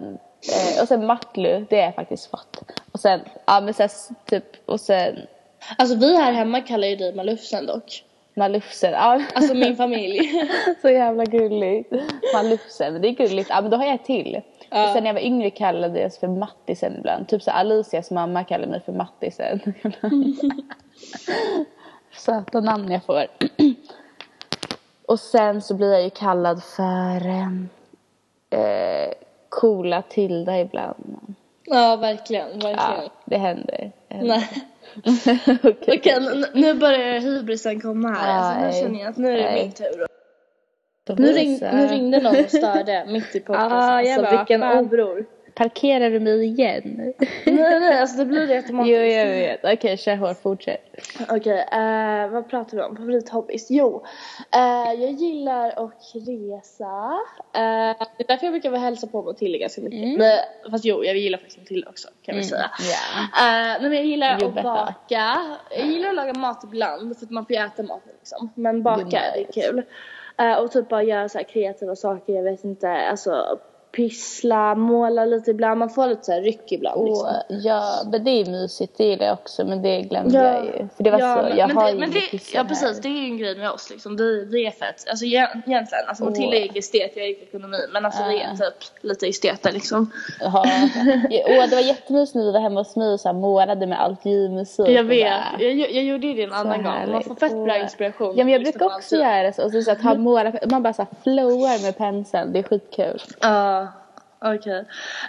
eh, 0.54 0.82
och 0.82 0.88
sen 0.88 1.06
Matlu, 1.06 1.66
det 1.70 1.76
har 1.76 1.84
jag 1.84 1.96
faktiskt 1.96 2.32
fått. 2.32 2.72
Och 2.92 3.00
sen, 3.00 3.20
ja 3.46 3.62
men 3.62 3.74
sen 3.74 3.90
typ, 4.30 4.70
och 4.70 4.80
sen 4.80 5.16
Alltså 5.78 5.96
vi 5.96 6.18
här 6.18 6.32
hemma 6.32 6.62
kallar 6.62 6.88
ju 6.88 6.96
dig 6.96 7.16
Malufsen 7.16 7.66
dock. 7.66 8.04
Malufsen. 8.34 8.92
Ja. 8.92 9.22
Alltså 9.34 9.54
min 9.54 9.76
familj. 9.84 10.32
Så 10.82 10.90
jävla 10.90 11.26
gulligt. 11.26 11.94
Malufsen, 12.34 13.02
det 13.02 13.08
är 13.08 13.12
gulligt. 13.12 13.50
Ja 13.50 13.62
men 13.62 13.72
då 13.72 13.78
har 13.78 13.86
jag 13.86 13.96
ett 13.96 14.06
till. 14.06 14.42
Ja. 14.70 14.94
Sen 14.94 15.04
när 15.04 15.10
jag 15.10 15.14
var 15.14 15.22
yngre 15.22 15.50
kallade 15.50 16.00
jag 16.00 16.14
för 16.14 16.28
Mattisen 16.28 16.96
ibland. 17.00 17.28
Typ 17.28 17.44
så 17.44 17.52
Alicias 17.52 18.12
mamma 18.12 18.44
kallade 18.44 18.72
mig 18.72 18.82
för 18.86 18.92
Mattisen. 18.92 19.60
Söta 22.18 22.60
namn 22.60 22.92
jag 22.92 23.04
får. 23.04 23.26
Och 25.08 25.20
sen 25.20 25.62
så 25.62 25.74
blir 25.76 25.92
jag 25.92 26.04
ju 26.04 26.10
kallad 26.10 26.64
för 26.64 27.28
eh, 28.50 29.14
coola 29.50 30.02
Tilda 30.02 30.60
ibland. 30.60 31.36
Ja, 31.66 31.96
verkligen, 31.96 32.48
Ja, 32.60 32.68
verkligen. 32.68 33.10
det 33.26 33.38
händer. 33.38 33.92
Det 34.10 34.16
händer. 34.16 34.38
Nej. 34.38 34.50
Okej. 35.64 35.98
Okej, 36.00 36.14
n- 36.34 36.46
nu 36.54 36.74
börjar 36.74 37.20
hybrisen 37.20 37.82
komma 37.82 38.10
här. 38.10 38.40
Alltså, 38.66 38.82
nu 38.82 38.84
känner 38.84 39.00
jag 39.00 39.10
att 39.10 39.18
nu 39.18 39.32
är 39.32 39.38
det 39.38 39.44
Nej. 39.44 39.64
min 39.64 39.72
tur. 39.72 40.08
Nu, 41.18 41.28
ring, 41.32 41.60
nu 41.74 41.88
ringde 41.88 42.22
någon 42.22 42.36
och 42.44 42.50
störde 42.50 43.06
mitt 43.08 43.36
i 43.36 43.40
podcasten. 43.46 43.78
Ah, 43.78 44.22
alltså 44.22 44.38
vilken 44.38 44.64
obror. 44.64 45.26
Parkerar 45.56 46.10
du 46.10 46.20
mig 46.20 46.46
igen? 46.46 47.14
nej, 47.46 47.80
nej, 47.80 48.00
alltså 48.00 48.18
det 48.18 48.26
blir 48.26 48.48
det 48.48 48.54
jo, 48.54 48.58
automatiskt. 48.58 49.16
jag 49.18 49.26
vet. 49.26 49.60
Okej, 49.64 49.98
kör 49.98 50.16
hårt. 50.16 50.42
Fortsätt. 50.42 50.82
Okej, 51.30 51.68
eh, 51.72 52.30
vad 52.30 52.50
pratar 52.50 52.78
vi 52.78 52.84
om? 52.84 52.96
Favorithobbies? 52.96 53.68
Jo, 53.70 54.06
eh, 54.54 55.02
jag 55.02 55.12
gillar 55.12 55.70
att 55.70 56.12
resa. 56.16 57.20
Eh, 57.54 58.06
det 58.18 58.24
är 58.24 58.28
därför 58.28 58.46
jag 58.46 58.54
brukar 58.54 58.70
vara 58.70 58.82
hälsa 58.82 59.08
på 59.08 59.22
Matilda 59.22 59.58
ganska 59.58 59.82
mycket. 59.82 60.04
Mm. 60.04 60.18
Men, 60.18 60.72
fast 60.72 60.86
jo, 60.86 61.04
jag 61.04 61.18
gillar 61.18 61.38
faktiskt 61.38 61.60
Matilda 61.60 61.90
också 61.90 62.08
kan 62.22 62.36
vi 62.36 62.44
säga. 62.44 62.72
Ja. 62.80 63.22
Eh, 63.24 63.82
nej, 63.82 63.90
men 63.90 63.94
jag 63.94 64.06
gillar 64.06 64.40
You 64.40 64.48
att 64.48 64.56
better. 64.56 64.64
baka. 64.64 65.38
Jag 65.70 65.88
gillar 65.88 66.10
att 66.10 66.16
laga 66.16 66.34
mat 66.34 66.64
ibland 66.64 67.18
för 67.18 67.26
att 67.26 67.32
man 67.32 67.46
får 67.46 67.56
ju 67.56 67.62
äta 67.62 67.84
maten 67.84 68.14
liksom. 68.20 68.50
Men 68.56 68.84
baka, 68.84 69.02
Good 69.02 69.12
det 69.12 69.18
är 69.18 69.52
kul. 69.52 69.84
Och 70.64 70.72
typ 70.72 70.90
bara 70.90 71.04
göra 71.04 71.30
så 71.30 71.38
här 71.38 71.46
kreativa 71.46 71.96
saker, 71.96 72.34
jag 72.34 72.44
vet 72.44 72.64
inte, 72.64 72.90
alltså 72.90 73.60
pyssla, 73.96 74.76
måla 74.76 75.26
lite 75.26 75.52
ibland. 75.52 75.80
Man 75.80 75.90
får 75.90 76.08
lite 76.08 76.24
så 76.24 76.32
här 76.32 76.42
ryck 76.42 76.72
ibland 76.72 77.06
liksom. 77.06 77.28
Och, 77.28 77.32
ja, 77.50 78.02
men 78.12 78.24
det 78.24 78.30
är 78.32 78.46
mysigt. 78.46 78.94
Det 78.98 79.04
gillar 79.06 79.26
jag 79.26 79.34
också. 79.34 79.66
Men 79.66 79.82
det 79.82 80.02
glömde 80.02 80.38
jag 80.44 80.66
ju. 80.66 80.88
För 80.98 81.04
det 81.04 81.12
var 81.12 81.20
ja, 81.20 81.36
så. 81.38 81.50
men, 81.50 81.58
Jag 81.58 81.68
men 81.68 81.78
har 81.78 81.86
det, 81.86 81.92
ju 81.92 81.98
men 82.00 82.12
det, 82.12 82.20
Ja 82.54 82.62
här. 82.62 82.70
precis, 82.70 83.02
det 83.02 83.08
är 83.08 83.12
ju 83.12 83.26
en 83.26 83.38
grej 83.38 83.56
med 83.56 83.72
oss 83.72 83.90
liksom. 83.90 84.18
Det, 84.18 84.46
det 84.46 84.58
är 84.66 84.72
fett. 84.72 85.10
Alltså 85.10 85.26
egent- 85.26 85.64
egentligen, 85.68 86.04
alltså 86.08 86.24
Åh. 86.24 86.30
Matilda 86.30 86.56
gick 86.58 86.76
estet, 86.78 87.12
jag 87.16 87.28
gick 87.28 87.42
ekonomi. 87.44 87.78
Men 87.94 88.06
alltså 88.06 88.24
vi 88.30 88.42
är 88.42 88.48
Ah. 88.52 88.56
typ 88.56 88.74
lite 89.04 89.28
esteter 89.28 89.72
liksom. 89.72 90.12
Ja. 90.40 90.64
Åh, 91.48 91.70
det 91.70 91.76
var 91.76 91.82
jättemysigt 91.82 92.36
när 92.36 92.44
vi 92.46 92.52
var 92.52 92.60
hemma 92.60 92.80
hos 92.80 92.96
mig 92.96 93.14
och 93.14 93.20
så 93.20 93.28
här 93.28 93.34
målade 93.34 93.88
med 93.88 94.02
alkylmusik. 94.02 94.88
Jag 94.90 95.06
och 95.06 95.12
vet, 95.12 95.32
bara- 95.32 95.64
jag, 95.64 95.92
jag 95.92 96.04
gjorde 96.04 96.34
det 96.34 96.44
en 96.44 96.54
annan 96.54 96.84
gång. 96.84 97.12
Man 97.12 97.24
får 97.24 97.36
fett 97.36 97.52
bra 97.66 97.78
inspiration. 97.78 98.34
Ja 98.38 98.44
men 98.44 98.54
jag 98.54 98.60
Lyssna 98.60 98.80
brukar 98.80 98.96
också 98.96 99.16
allt. 99.16 99.24
göra 99.24 99.54
så. 99.54 99.64
Och 99.66 99.72
så, 99.72 99.82
så 99.82 99.92
att 99.92 100.02
ha 100.02 100.16
måla, 100.16 100.54
man 100.72 100.84
bara 100.84 100.94
så 100.94 101.02
här 101.02 101.10
flowar 101.24 101.82
med 101.86 101.98
penseln. 101.98 102.54
Det 102.54 102.60
är 102.60 102.64
skitkul. 102.64 103.22
Ja, 103.42 103.85
okej. 104.42 104.78
Eh, 104.80 104.84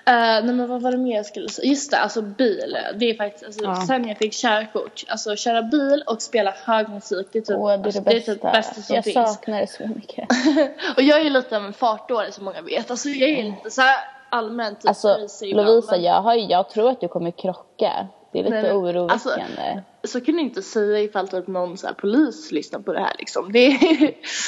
nej 0.05 0.43
men 0.43 0.69
vad 0.69 0.83
var 0.83 0.91
det 0.93 0.99
mer 0.99 1.17
jag 1.17 1.27
skulle 1.27 1.49
säga? 1.49 1.69
Just 1.69 1.91
det, 1.91 1.97
alltså 1.99 2.23
bil. 2.23 2.77
Det 2.95 3.11
är 3.11 3.15
faktiskt, 3.15 3.45
alltså, 3.45 3.65
Ja. 3.65 3.85
sen 3.87 4.09
jag 4.09 4.19
fick 4.19 4.33
körkort. 4.33 5.05
Alltså 5.09 5.37
köra 5.37 5.63
bil 5.63 6.03
och 6.07 6.23
spela 6.23 6.55
hög 6.65 6.89
musik. 6.89 7.27
Det 7.33 7.39
är 7.39 7.43
typ, 7.43 7.57
Åh, 7.59 7.69
det 7.69 7.75
är 7.75 7.79
det 7.79 7.85
alltså, 7.87 8.01
bästa. 8.03 8.33
typ 8.33 8.43
bästa 8.43 8.83
som 8.83 8.95
jag 8.95 9.05
finns. 9.05 9.15
saknar 9.35 9.61
det 9.61 9.67
så 9.67 9.87
mycket. 9.89 10.29
och 10.97 11.03
jag 11.03 11.21
är 11.21 11.25
ju 11.25 11.31
lite 11.31 11.57
av 11.57 11.65
en 11.65 11.73
fartdåre 11.73 12.33
som 12.33 12.45
många 12.45 12.63
vet. 12.63 12.91
Alltså 12.91 13.09
jag 13.09 13.31
är 13.31 13.43
lite 13.43 13.71
så 13.71 13.83
allmänt 14.29 14.81
typ 14.81 14.89
Alltså 14.89 15.19
Lovisa, 15.43 15.93
men- 15.93 16.03
jag, 16.03 16.23
har, 16.23 16.35
jag 16.35 16.69
tror 16.71 16.91
att 16.91 17.01
du 17.01 17.09
kommer 17.09 17.31
krocka. 17.31 18.09
Det 18.43 18.49
är 18.49 18.51
lite 18.55 18.63
Nej, 18.63 18.73
men, 18.73 18.77
oroväckande. 18.77 19.13
alltså, 19.13 19.81
Så 20.05 20.21
kan 20.21 20.35
du 20.35 20.41
inte 20.41 20.63
säga 20.63 20.99
ifall 21.01 21.29
typ 21.29 21.47
någon 21.47 21.77
så 21.79 21.89
polis 22.01 22.53
lyssnar 22.53 22.81
på 22.81 22.93
det 22.93 23.01
här 23.01 23.13
liksom. 23.19 23.53
Det 23.53 23.59
är... 23.67 24.01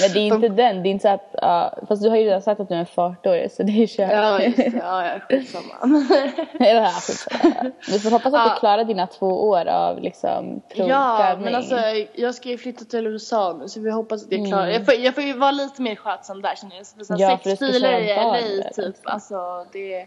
Men 0.03 0.13
det 0.15 0.19
är 0.21 0.27
inte 0.35 0.49
den, 0.49 0.83
det 0.83 0.89
är 0.89 0.91
inte 0.91 1.03
så 1.03 1.09
att, 1.09 1.31
ja, 1.43 1.79
fast 1.89 2.03
du 2.03 2.09
har 2.09 2.17
ju 2.17 2.25
redan 2.25 2.43
sagt 2.43 2.61
att 2.61 2.69
du 2.69 2.75
är 2.75 2.79
en 2.79 2.87
fartåre 2.87 3.49
så 3.49 3.63
det 3.63 3.83
är 3.83 3.87
kört. 3.87 4.13
Ja 4.13 4.43
just 4.43 4.57
det, 4.57 4.73
ja 4.83 5.07
ja 5.07 5.21
skitsamma. 5.29 5.75
Ja, 6.59 6.91
skitsamma. 6.91 7.71
Vi 7.89 7.99
får 7.99 8.11
hoppas 8.11 8.27
att 8.35 8.47
Ja. 8.47 8.53
du 8.55 8.61
klarar 8.61 8.85
dina 8.85 9.07
två 9.07 9.49
år 9.49 9.67
av 9.69 10.01
liksom 10.03 10.61
ja 10.75 11.37
men 11.41 11.55
alltså 11.55 11.77
jag 12.15 12.35
ska 12.35 12.49
ju 12.49 12.59
flytta 12.59 12.85
till 12.85 13.07
USA 13.07 13.57
nu 13.61 13.69
så 13.69 13.81
vi 13.81 13.91
hoppas 13.91 14.25
att 14.25 14.33
jag 14.33 14.39
Mm. 14.39 14.51
klarar 14.51 14.67
jag, 14.69 14.85
får, 14.85 14.95
jag 14.95 15.15
får 15.15 15.25
ju 15.25 15.33
vara 15.33 15.51
lite 15.51 15.83
mer 15.83 15.95
skötsam 15.97 16.43
där 16.43 16.55
känner 16.57 16.77
jag. 16.77 16.87
Så 16.87 17.05
så 17.05 17.15
Ja, 17.19 17.39
sex 17.45 17.59
köra 17.61 18.01
i 18.01 18.07
LA 18.17 18.41
typ. 18.63 18.67
alltså. 18.67 18.93
Alltså 19.05 19.67
det 19.73 20.07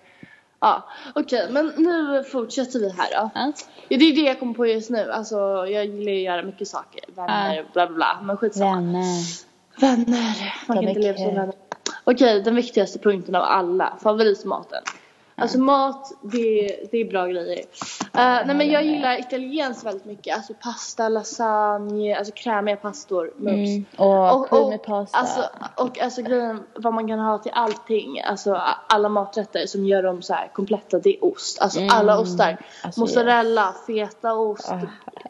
Ja, 0.61 0.83
okej 1.15 1.47
men 1.51 1.67
nu 1.77 2.23
fortsätter 2.23 2.79
vi 2.79 2.89
här 2.89 3.07
då. 3.11 3.29
Ja. 3.35 3.51
Ja, 3.89 3.97
det 3.97 4.05
är 4.05 4.15
det 4.15 4.21
jag 4.21 4.39
kommer 4.39 4.53
på 4.53 4.65
just 4.65 4.89
nu. 4.89 5.11
Alltså 5.11 5.35
jag 5.67 5.85
gillar 5.85 6.11
ju 6.11 6.17
att 6.17 6.23
göra 6.23 6.43
mycket 6.43 6.67
saker. 6.67 7.01
Vänner, 7.15 7.55
Ja. 7.55 7.63
bla 7.73 7.87
bla 7.87 7.95
bla. 7.95 8.19
Men 8.23 8.37
skitsamma. 8.37 8.71
Vänner. 8.71 9.05
Vänner. 9.79 10.53
Man 10.67 10.77
kan 10.77 10.87
inte 10.87 10.99
leva 11.01 11.17
kul. 11.17 11.25
vänner. 11.25 11.53
Okej, 12.03 12.41
den 12.41 12.55
viktigaste 12.55 12.99
punkten 12.99 13.35
av 13.35 13.43
alla. 13.43 13.97
Favoritmaten. 14.03 14.83
Alltså 15.41 15.59
mat, 15.59 16.11
det, 16.21 16.79
det 16.91 16.97
är 16.97 17.05
bra 17.05 17.27
grejer. 17.27 17.59
Uh, 17.59 17.65
nej 18.13 18.55
men 18.55 18.71
jag 18.71 18.83
gillar 18.83 19.19
italienskt 19.19 19.85
väldigt 19.85 20.05
mycket. 20.05 20.35
Alltså 20.37 20.53
pasta, 20.53 21.09
lasagne, 21.09 22.15
alltså 22.17 22.33
krämiga 22.35 22.75
pastor. 22.75 23.31
Mm. 23.39 23.85
Och, 23.97 24.49
creamy 24.49 24.77
pasta. 24.77 25.17
Alltså, 25.17 25.49
och 25.75 25.99
alltså 25.99 26.21
grejen 26.21 26.63
vad 26.75 26.93
man 26.93 27.07
kan 27.07 27.19
ha 27.19 27.37
till 27.37 27.51
allting. 27.55 28.21
Alltså 28.21 28.61
alla 28.87 29.09
maträtter 29.09 29.65
som 29.65 29.85
gör 29.85 30.03
dem 30.03 30.21
så 30.21 30.33
här 30.33 30.47
kompletta. 30.53 30.99
Det 30.99 31.17
är 31.17 31.25
ost. 31.25 31.61
Alltså 31.61 31.79
Mm. 31.81 31.89
alla 31.93 32.19
ostar. 32.19 32.57
Alltså, 32.83 33.01
Mozzarella, 33.01 33.75
fetaost. 33.87 34.71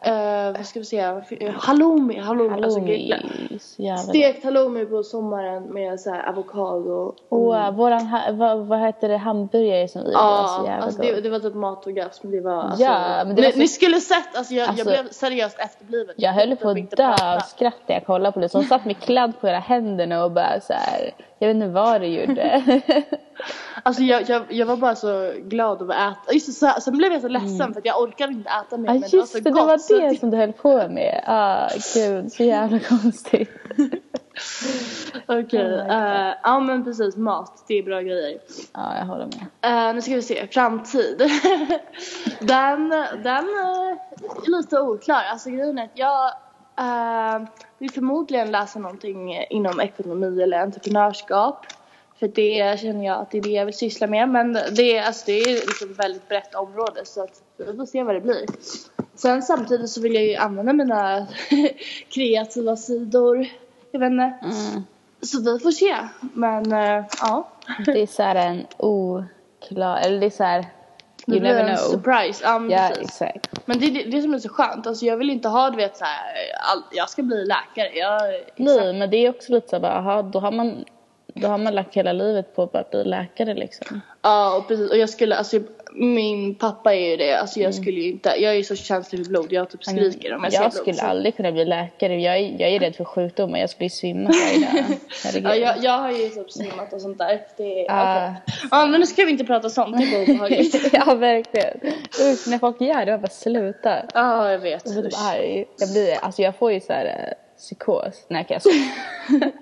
Eh, 0.04 0.52
vad 0.56 0.66
ska 0.66 0.78
vi 0.78 0.84
säga? 0.84 1.22
Halloumi. 1.56 2.18
Halloumi. 2.18 2.54
Alltså, 2.64 2.80
halloumi. 2.80 3.12
gre- 3.12 3.58
så 3.58 3.82
jävla 3.82 3.96
gott. 3.96 4.08
Stekt 4.08 4.44
halloumi 4.44 4.84
på 4.86 5.02
sommaren 5.02 5.62
med 5.62 6.00
så 6.00 6.10
här 6.10 6.28
avokado. 6.28 7.14
Åh, 7.28 7.70
våran, 7.70 8.06
ha- 8.06 8.32
vad, 8.32 8.58
vad 8.66 8.78
heter 8.80 9.08
det, 9.08 9.16
hamburgare 9.16 9.88
som 9.88 10.00
vi 10.00 10.06
gjorde 10.06 10.18
Ja, 10.18 10.72
alltså 10.82 11.02
det, 11.02 11.20
det 11.20 11.30
var 11.30 11.38
typ 11.38 11.54
matorgasm. 11.54 12.30
Det 12.30 12.40
var 12.40 12.62
alltså, 12.62 12.84
Ja, 12.84 13.22
men 13.26 13.36
det 13.36 13.42
var 13.42 13.46
ni, 13.48 13.52
så- 13.52 13.58
ni 13.58 13.68
skulle 13.68 14.00
sett, 14.00 14.36
alltså 14.36 14.54
jag, 14.54 14.68
Alltså, 14.68 14.90
jag 14.92 15.04
blev 15.04 15.10
seriöst 15.12 15.58
efterbliven. 15.58 16.14
Jag 16.18 16.32
höll 16.32 16.56
på 16.56 16.68
att 16.70 16.90
dö 16.90 17.08
av 17.34 17.38
skratt 17.38 17.74
när 17.86 17.94
jag 17.96 18.06
kollade 18.06 18.32
på 18.32 18.40
det. 18.40 18.48
Så 18.48 18.58
hon 18.58 18.64
satt 18.64 18.84
med 18.84 18.98
kladd 19.00 19.32
på 19.40 19.46
hela 19.46 19.58
händerna 19.58 20.24
och 20.24 20.30
bara 20.30 20.60
så 20.60 20.72
här. 20.72 21.10
Jag 21.42 21.48
vet 21.48 21.54
inte 21.54 21.68
vad 21.68 22.00
du 22.00 22.06
gjorde. 22.06 22.80
Alltså 23.84 24.02
jag, 24.02 24.28
jag, 24.30 24.42
jag 24.48 24.66
var 24.66 24.76
bara 24.76 24.94
så 24.94 25.32
glad 25.42 25.82
över 25.82 25.94
att 25.94 26.12
äta. 26.24 26.32
Just 26.34 26.60
det, 26.60 26.80
sen 26.80 26.96
blev 26.96 27.12
jag 27.12 27.20
så 27.22 27.28
ledsen 27.28 27.72
för 27.72 27.80
att 27.80 27.86
jag 27.86 28.02
orkade 28.02 28.32
inte 28.32 28.50
äta 28.50 28.76
mer. 28.76 28.86
Men 28.86 29.00
det 29.00 29.06
var 29.12 29.18
just 29.18 29.32
så 29.32 29.38
det, 29.38 29.44
det 29.44 29.50
var 29.50 29.66
det 30.00 30.06
att- 30.10 30.18
som 30.20 30.30
du 30.30 30.36
höll 30.36 30.52
på 30.52 30.88
med. 30.88 31.24
Ah, 31.26 31.68
gud, 31.94 32.32
så 32.32 32.42
jävla 32.44 32.78
konstigt. 32.88 33.50
Okej, 35.26 35.28
Oh 35.28 35.36
my 35.36 35.42
God. 35.42 35.90
eh, 35.90 36.34
ja 36.42 36.60
men 36.60 36.84
precis 36.84 37.16
mat, 37.16 37.64
det 37.68 37.74
är 37.78 37.82
bra 37.82 38.00
grejer. 38.00 38.38
Ja, 38.74 38.98
jag 38.98 39.04
håller 39.06 39.26
med. 39.60 39.88
Eh, 39.88 39.94
nu 39.94 40.02
ska 40.02 40.14
vi 40.14 40.22
se, 40.22 40.46
framtid. 40.46 41.18
den 42.40 42.88
den 43.22 43.44
eh, 43.44 43.88
är 44.46 44.50
lite 44.56 44.80
oklar. 44.80 45.22
Alltså 45.32 45.50
grejen 45.50 45.78
är 45.78 45.84
att 45.84 45.90
jag 45.94 46.30
eh, 46.78 47.48
vill 47.78 47.90
förmodligen 47.90 48.50
läsa 48.50 48.78
någonting 48.78 49.46
inom 49.50 49.80
ekonomi 49.80 50.42
eller 50.42 50.58
entreprenörskap. 50.58 51.66
För 52.18 52.28
det 52.28 52.80
känner 52.80 53.06
jag 53.06 53.20
att 53.20 53.30
det 53.30 53.38
är 53.38 53.42
det 53.42 53.50
jag 53.50 53.64
vill 53.64 53.74
syssla 53.74 54.06
med. 54.06 54.28
Men 54.28 54.52
det 54.52 54.96
är, 54.96 55.02
alltså, 55.02 55.22
det 55.26 55.40
är 55.40 55.52
liksom 55.52 55.90
ett 55.90 55.98
väldigt 55.98 56.28
brett 56.28 56.54
område 56.54 57.00
så 57.04 57.22
att 57.22 57.42
vi 57.56 57.76
får 57.76 57.86
se 57.86 58.02
vad 58.02 58.14
det 58.14 58.20
blir. 58.20 58.46
Sen 59.14 59.42
samtidigt 59.42 59.90
så 59.90 60.00
vill 60.00 60.14
jag 60.14 60.24
ju 60.24 60.36
använda 60.36 60.72
mina 60.72 61.26
kreativa 62.08 62.76
sidor. 62.76 63.46
Jag 63.90 64.00
vet 64.00 64.10
inte. 64.10 64.34
Mm. 64.42 64.82
Så 65.22 65.40
vi 65.40 65.58
får 65.58 65.70
se. 65.70 65.96
Men 66.20 66.72
eh, 66.72 67.04
ja. 67.20 67.48
Det 67.84 68.02
är 68.02 68.06
så 68.06 68.22
här 68.22 68.34
en 68.34 68.66
oklar, 68.76 70.00
eller 70.00 70.20
det 70.20 70.26
är 70.26 70.30
så 70.30 70.44
här. 70.44 70.66
Det 71.26 71.32
You 71.32 71.40
blir 71.40 71.52
never 71.54 71.66
know. 71.76 71.76
surprise. 71.76 72.44
Ja, 72.44 72.58
men 72.58 72.70
Ja, 72.70 72.88
precis. 72.88 73.04
exakt. 73.22 73.48
Men 73.66 73.78
det 73.78 73.86
är 73.86 73.90
det, 73.90 74.10
det 74.10 74.22
som 74.22 74.34
är 74.34 74.38
så 74.38 74.48
skönt. 74.48 74.86
Alltså 74.86 75.04
jag 75.04 75.16
vill 75.16 75.30
inte 75.30 75.48
ha 75.48 75.70
du 75.70 75.76
vet 75.76 75.96
så 75.96 76.04
här, 76.04 76.22
all, 76.72 76.82
jag 76.92 77.10
ska 77.10 77.22
bli 77.22 77.44
läkare. 77.44 77.98
Jag, 77.98 78.22
Nej, 78.56 78.92
men 78.94 79.10
det 79.10 79.16
är 79.16 79.30
också 79.30 79.52
lite 79.52 79.68
så 79.68 79.78
här, 79.78 79.84
aha, 79.98 80.22
då 80.22 80.40
har 80.40 80.50
man 80.52 80.84
då 81.34 81.48
har 81.48 81.58
man 81.58 81.74
lagt 81.74 81.94
hela 81.94 82.12
livet 82.12 82.56
på 82.56 82.62
att 82.62 82.72
bara 82.72 82.84
bli 82.90 83.04
läkare 83.04 83.54
liksom. 83.54 84.00
Ja, 84.22 84.56
och 84.56 84.68
precis. 84.68 84.90
Och 84.90 84.96
jag 84.96 85.08
skulle, 85.10 85.36
alltså, 85.36 85.56
min 85.94 86.54
pappa 86.54 86.94
är 86.94 87.10
ju 87.10 87.16
det. 87.16 87.32
Alltså 87.40 87.60
jag 87.60 87.74
skulle 87.74 88.00
ju 88.00 88.10
inte, 88.10 88.28
jag 88.28 88.52
är 88.52 88.56
ju 88.56 88.64
så 88.64 88.76
känslig 88.76 89.24
för 89.24 89.30
blod. 89.30 89.52
Jag 89.52 89.70
typ 89.70 89.84
skriker 89.84 90.34
om 90.34 90.44
jag, 90.44 90.52
ser 90.52 90.60
jag 90.62 90.70
blod. 90.70 90.80
skulle 90.80 90.96
så- 90.96 91.06
aldrig 91.06 91.36
kunna 91.36 91.52
bli 91.52 91.64
läkare. 91.64 92.20
Jag 92.20 92.36
är, 92.36 92.54
jag 92.58 92.70
är 92.70 92.78
rädd 92.80 92.96
för 92.96 93.04
sjukdomar. 93.04 93.58
Jag 93.58 93.70
skulle 93.70 93.84
ju 93.84 93.90
svimma. 93.90 94.30
Ja, 95.42 95.54
jag, 95.56 95.84
jag 95.84 95.98
har 95.98 96.10
ju 96.10 96.28
typ 96.28 96.50
svimmat 96.52 96.92
och 96.92 97.00
sånt 97.00 97.18
där. 97.18 97.40
Det 97.56 97.86
är, 97.86 97.90
Ah. 97.90 98.24
okej. 98.30 98.54
Ja 98.70 98.86
men 98.86 99.00
nu 99.00 99.06
ska 99.06 99.24
vi 99.24 99.30
inte 99.30 99.44
prata 99.44 99.70
sånt, 99.70 99.96
det 99.98 100.18
var 100.18 100.22
obehagligt. 100.34 100.88
ja, 100.92 101.14
verkligen. 101.14 101.76
Usch, 102.32 102.48
när 102.48 102.58
folk 102.58 102.80
gör 102.80 103.04
det, 103.04 103.10
jag 103.10 103.20
bara 103.20 103.28
sluta. 103.28 103.96
Ja, 104.14 104.50
jag 104.50 104.58
vet. 104.58 104.82
Jag 104.84 104.94
blir 104.94 105.02
typ 105.10 105.18
arg. 105.18 105.64
Jag, 105.78 105.88
blir, 105.92 106.14
alltså 106.24 106.42
jag 106.42 106.56
får 106.56 106.72
ju 106.72 106.80
så 106.80 106.92
här 106.92 107.04
eh, 107.06 107.34
psykos. 107.62 108.24
Nej, 108.28 108.44
kan 108.44 108.54
jag 108.54 108.62
skoja. 108.62 109.50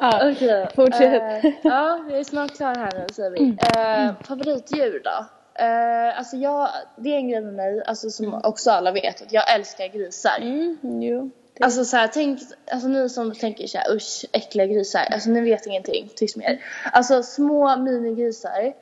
ja, 0.00 0.30
Okej. 0.32 0.68
Fortsätt. 0.74 1.44
eh, 1.44 1.52
ja, 1.62 2.04
jag 2.10 2.18
är 2.18 2.24
snart 2.24 2.56
klar 2.56 2.74
här 2.74 2.92
nu 2.98 3.06
säger 3.14 3.30
vi. 3.30 3.56
Eh, 3.76 4.26
favoritdjur 4.26 5.00
då? 5.04 5.26
Eh, 5.64 6.18
alltså 6.18 6.36
jag, 6.36 6.68
det 6.96 7.08
är 7.12 7.16
en 7.16 7.28
grej 7.28 7.40
med 7.40 7.54
mig, 7.54 7.82
alltså 7.86 8.10
som 8.10 8.40
också 8.44 8.70
alla 8.70 8.92
vet, 8.92 9.22
att 9.22 9.32
jag 9.32 9.54
älskar 9.54 9.86
grisar. 9.88 10.38
Mm, 10.40 11.02
jo. 11.02 11.30
Det- 11.58 11.64
Alltså 11.64 11.84
så 11.84 11.96
här, 11.96 12.08
tänk, 12.08 12.40
alltså 12.72 12.88
ni 12.88 13.08
som 13.08 13.34
tänker 13.34 13.66
så 13.66 13.78
här, 13.78 13.94
usch, 13.96 14.24
äckliga 14.32 14.66
grisar, 14.66 15.00
alltså 15.12 15.30
ni 15.30 15.40
vet 15.40 15.66
ingenting, 15.66 16.08
tyst 16.16 16.36
med 16.36 16.46
er. 16.46 16.58
Alltså 16.92 17.22
små 17.22 17.76
minigrisar, 17.76 18.72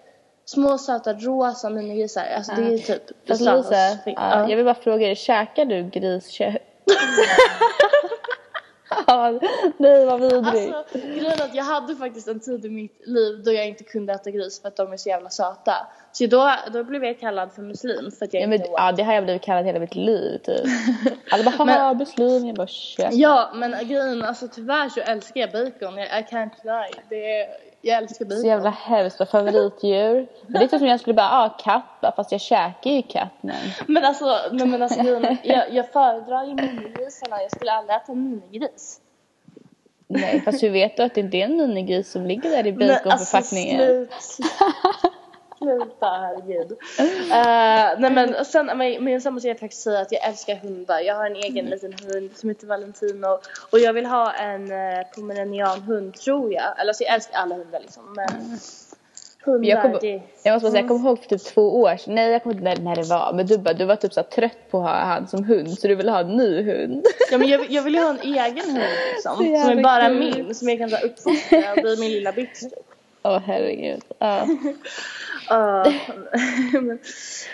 små 0.44 0.78
söta 0.78 1.12
rosa 1.12 1.70
minigrisar, 1.70 2.24
alltså 2.36 2.52
det 2.56 2.62
är 2.74 2.78
typ 2.78 3.06
det 3.06 3.14
Fast 3.28 3.44
sötaste 3.44 3.98
Lisa, 4.06 4.20
ja, 4.20 4.48
jag 4.50 4.56
vill 4.56 4.64
bara 4.64 4.74
fråga 4.74 5.06
dig, 5.06 5.16
käkar 5.16 5.64
du 5.64 5.82
griskött? 5.90 6.56
Ja, 9.06 9.40
nej 9.76 10.06
vad 10.06 10.20
vidrigt. 10.20 10.74
Alltså 10.74 10.98
grejen 10.98 11.42
att 11.42 11.54
jag 11.54 11.64
hade 11.64 11.96
faktiskt 11.96 12.28
en 12.28 12.40
tid 12.40 12.64
i 12.64 12.68
mitt 12.68 13.06
liv 13.06 13.42
då 13.44 13.52
jag 13.52 13.68
inte 13.68 13.84
kunde 13.84 14.12
äta 14.12 14.30
gris 14.30 14.60
för 14.60 14.68
att 14.68 14.76
de 14.76 14.92
är 14.92 14.96
så 14.96 15.08
jävla 15.08 15.30
söta. 15.30 15.86
Så 16.12 16.26
då, 16.26 16.54
då 16.72 16.84
blev 16.84 17.04
jag 17.04 17.20
kallad 17.20 17.52
för 17.52 17.62
muslim 17.62 18.10
för 18.18 18.24
att 18.24 18.34
jag 18.34 18.42
ja, 18.42 18.46
men, 18.46 18.58
inte 18.58 18.68
åt. 18.68 18.74
ja, 18.78 18.92
det 18.92 19.02
har 19.02 19.14
jag 19.14 19.24
blivit 19.24 19.42
kallad 19.42 19.64
hela 19.64 19.78
mitt 19.78 19.94
liv 19.94 20.38
typ. 20.38 20.64
Alla 21.30 21.44
bara 21.44 21.56
haha 21.56 21.94
muslim, 21.94 22.46
jag 22.46 22.56
bara 22.56 22.66
shit. 22.66 23.08
Ja 23.12 23.50
men 23.54 23.88
grejen 23.88 24.22
alltså 24.22 24.48
tyvärr 24.48 24.88
så 24.88 25.00
älskar 25.00 25.40
jag 25.40 25.52
bacon. 25.52 25.98
Jag, 25.98 26.06
I 26.06 26.22
can't 26.30 26.64
lie. 26.64 27.02
Det 27.08 27.40
är, 27.40 27.48
jag 27.84 27.98
älskar 27.98 28.24
bacon. 28.24 28.40
Så 28.40 28.46
jävla 28.46 28.70
hemskt, 28.70 29.30
favoritdjur. 29.30 30.26
Men 30.46 30.52
det 30.52 30.58
är 30.58 30.68
typ 30.68 30.78
som 30.78 30.86
jag 30.86 31.00
skulle 31.00 31.14
bara, 31.14 31.28
ah 31.28 31.48
katt 31.48 32.14
fast 32.16 32.32
jag 32.32 32.40
käkar 32.40 32.90
ju 32.90 33.02
katt 33.02 33.32
men. 33.40 33.56
Men 33.86 34.04
alltså, 34.04 34.38
nej, 34.52 34.66
men 34.66 34.82
alltså 34.82 35.00
jag, 35.42 35.72
jag 35.72 35.92
föredrar 35.92 36.44
ju 36.44 36.54
minigrisarna. 36.54 37.42
Jag 37.42 37.50
skulle 37.50 37.72
aldrig 37.72 37.96
äta 37.96 38.12
en 38.12 38.30
minigris. 38.30 39.00
Nej 40.06 40.40
fast 40.40 40.62
hur 40.62 40.70
vet 40.70 40.96
du 40.96 41.02
att 41.02 41.14
det 41.14 41.20
inte 41.20 41.36
är 41.36 41.44
en 41.44 41.56
minigris 41.56 42.10
som 42.10 42.26
ligger 42.26 42.50
där 42.50 42.66
i 42.66 42.72
Men 42.72 42.88
baconförpackningen? 42.88 44.08
Alltså, 44.12 44.42
slut. 44.42 44.50
Sluta, 45.64 46.06
herregud. 46.06 46.70
Uh, 46.70 48.00
nej 48.00 48.10
men 48.10 48.44
sen, 48.44 48.66
men, 48.66 49.04
men 49.04 49.20
sen 49.20 49.34
måste 49.34 49.48
jag 49.48 49.58
faktiskt 49.58 49.82
säga 49.82 50.00
att 50.00 50.12
jag 50.12 50.28
älskar 50.28 50.54
hundar. 50.56 51.00
Jag 51.00 51.14
har 51.14 51.26
en 51.26 51.36
egen 51.36 51.58
Mm. 51.66 51.70
liten 51.70 51.92
hund 52.08 52.30
som 52.36 52.48
heter 52.48 52.66
Valentino. 52.66 53.38
Och 53.70 53.78
jag 53.78 53.92
vill 53.92 54.06
ha 54.06 54.32
en 54.32 54.72
uh, 54.72 55.04
pomeranianhund 55.14 56.14
tror 56.14 56.52
jag. 56.52 56.78
Eller 56.80 56.90
alltså 56.90 57.04
jag 57.04 57.14
älskar 57.14 57.38
alla 57.38 57.54
hundar 57.54 57.80
liksom. 57.80 58.02
Men 58.16 58.58
hundar, 59.44 59.68
Jag 59.68 59.82
kommer- 59.82 60.00
det... 60.00 60.22
Jag 60.42 60.52
måste 60.52 60.64
bara 60.64 60.70
säga, 60.70 60.80
jag 60.80 60.88
kommer 60.88 61.08
ihåg 61.08 61.18
för 61.18 61.28
typ 61.28 61.44
två 61.44 61.80
år 61.80 61.96
sedan, 61.96 62.14
nej 62.14 62.30
jag 62.32 62.42
kommer 62.42 62.54
inte 62.56 62.64
när, 62.64 62.76
när 62.76 62.96
det 62.96 63.08
var, 63.08 63.32
men 63.32 63.46
du 63.46 63.58
bara, 63.58 63.74
du 63.74 63.84
var 63.84 63.96
typ 63.96 64.12
så 64.12 64.22
trött 64.22 64.70
på 64.70 64.78
att 64.78 64.84
ha 64.84 64.90
han 64.96 65.26
som 65.28 65.44
hund 65.44 65.78
så 65.78 65.88
du 65.88 65.94
ville 65.94 66.10
ha 66.10 66.20
en 66.20 66.36
ny 66.36 66.62
hund. 66.62 67.06
Ja 67.30 67.38
men 67.38 67.48
jag, 67.48 67.70
jag 67.70 67.82
vill 67.82 67.94
ju 67.94 68.00
ha 68.00 68.10
en 68.10 68.20
egen 68.20 68.64
hund 68.70 68.84
liksom. 69.14 69.36
Som 69.64 69.78
är 69.78 69.82
bara 69.82 70.06
kul. 70.08 70.18
min. 70.18 70.54
Som 70.54 70.68
jag 70.68 70.78
kan 70.78 70.90
uppfostra 71.04 71.72
och 71.76 71.82
bli 71.82 71.96
min 72.00 72.10
lilla 72.10 72.32
bitch 72.32 72.60
typ. 72.60 72.72
Åh 73.22 73.38
herregud. 73.46 74.00
Ja. 74.18 74.46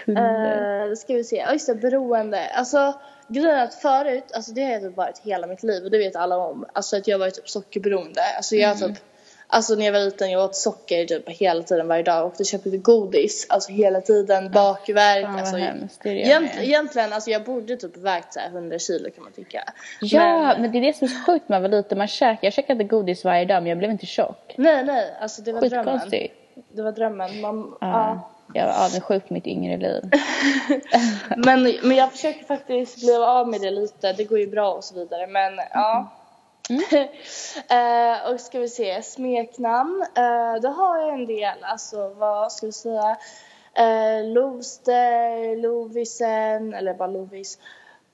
Eh, 0.07 0.89
då 0.89 0.97
ska 0.97 1.15
vi 1.15 1.25
se. 1.25 1.47
Just 1.53 1.67
det, 1.67 1.75
beroende. 1.75 2.49
Alltså 2.49 2.95
grejen 3.29 3.51
är 3.51 3.65
att 3.65 3.75
förut, 3.75 4.25
alltså 4.35 4.53
det 4.53 4.65
har 4.65 4.71
jag 4.73 4.83
typ 4.83 4.97
varit 4.97 5.19
hela 5.19 5.47
mitt 5.47 5.63
liv 5.63 5.85
och 5.85 5.91
det 5.91 5.99
vet 5.99 6.17
alla 6.17 6.37
om. 6.37 6.65
Alltså 6.73 6.97
att 6.97 7.09
jag 7.09 7.19
var 7.19 7.31
typ 7.31 7.49
sockerberoende. 7.49 8.21
Alltså 8.37 8.57
jag 8.57 8.77
Mm. 8.77 8.95
typ, 8.95 9.03
alltså 9.47 9.75
när 9.75 9.85
jag 9.87 9.93
var 9.93 10.01
liten 10.01 10.31
jag 10.31 10.45
åt 10.45 10.57
socker 10.57 11.05
typ 11.05 11.29
hela 11.29 11.63
tiden 11.63 11.89
varje 11.89 12.03
dag 12.03 12.27
och 12.41 12.47
köpte 12.47 12.71
godis. 12.71 13.47
Alltså 13.49 13.73
hela 13.73 14.01
tiden, 14.01 14.51
bakverk. 14.51 15.25
Fan 15.25 15.39
alltså, 15.39 15.57
hemskt, 15.57 16.01
det 16.03 16.11
egent, 16.11 16.51
egentligen, 16.61 17.13
alltså 17.13 17.31
jag 17.31 17.45
borde 17.45 17.77
typ 17.77 17.97
vägt 17.97 18.33
så 18.33 18.41
här 18.41 18.49
100 18.49 18.79
kilo 18.79 19.11
kan 19.11 19.23
man 19.25 19.33
tycka. 19.33 19.65
Ja, 20.01 20.21
Men, 20.53 20.63
men 20.63 20.73
det 20.73 20.79
är 20.79 20.83
det 20.83 20.97
som 20.97 21.05
är 21.05 21.09
så 21.09 21.25
sjukt 21.33 21.49
när 21.49 21.61
man 21.61 21.71
var 21.71 21.77
liten, 21.77 21.99
man 21.99 22.07
käkade, 22.09 22.39
jag 22.47 22.53
käkade 22.53 22.85
godis 22.85 23.25
varje 23.25 23.45
dag 23.45 23.63
men 23.63 23.67
jag 23.67 23.79
blev 23.79 23.91
inte 23.91 24.07
tjock. 24.07 24.55
nej 24.57 24.85
nej, 24.85 25.15
alltså 25.21 25.43
det 25.43 25.53
var 25.53 25.61
drömmen. 25.69 26.01
Det 26.73 26.83
var 26.83 26.93
drömmen. 26.93 27.41
Man, 27.41 27.75
ja. 27.81 27.87
Ja. 27.87 28.31
Jag 28.55 28.67
var 28.67 28.85
avundsjuk 28.85 29.29
på 29.29 29.35
mitt 29.35 29.47
yngre 29.47 29.77
liv. 29.77 30.03
Men, 31.37 31.63
men 31.63 31.97
jag 31.97 32.13
försöker 32.13 32.45
faktiskt 32.45 33.01
bli 33.01 33.17
av 33.17 33.49
med 33.49 33.61
det 33.61 33.71
lite. 33.71 34.13
Det 34.13 34.25
går 34.25 34.39
ju 34.39 34.47
bra 34.47 34.73
och 34.73 34.85
så 34.85 34.95
vidare. 34.95 35.27
Men 35.27 35.61
ja. 35.73 36.11
Eh, 37.69 38.33
och 38.33 38.41
ska 38.41 38.59
vi 38.59 38.69
se, 38.69 39.03
smeknamn. 39.03 40.05
Uh, 40.19 40.61
då 40.63 40.69
har 40.69 40.99
jag 40.99 41.15
en 41.15 41.27
del. 41.27 41.59
Alltså 41.63 42.09
vad 42.09 42.53
ska 42.53 42.67
vi 42.67 42.73
säga? 42.73 43.17
Uh, 43.81 44.33
Lovster, 44.33 45.57
Lovisen, 45.57 46.75
eller 46.75 46.95
bara 46.95 47.09
Lovis. 47.09 47.59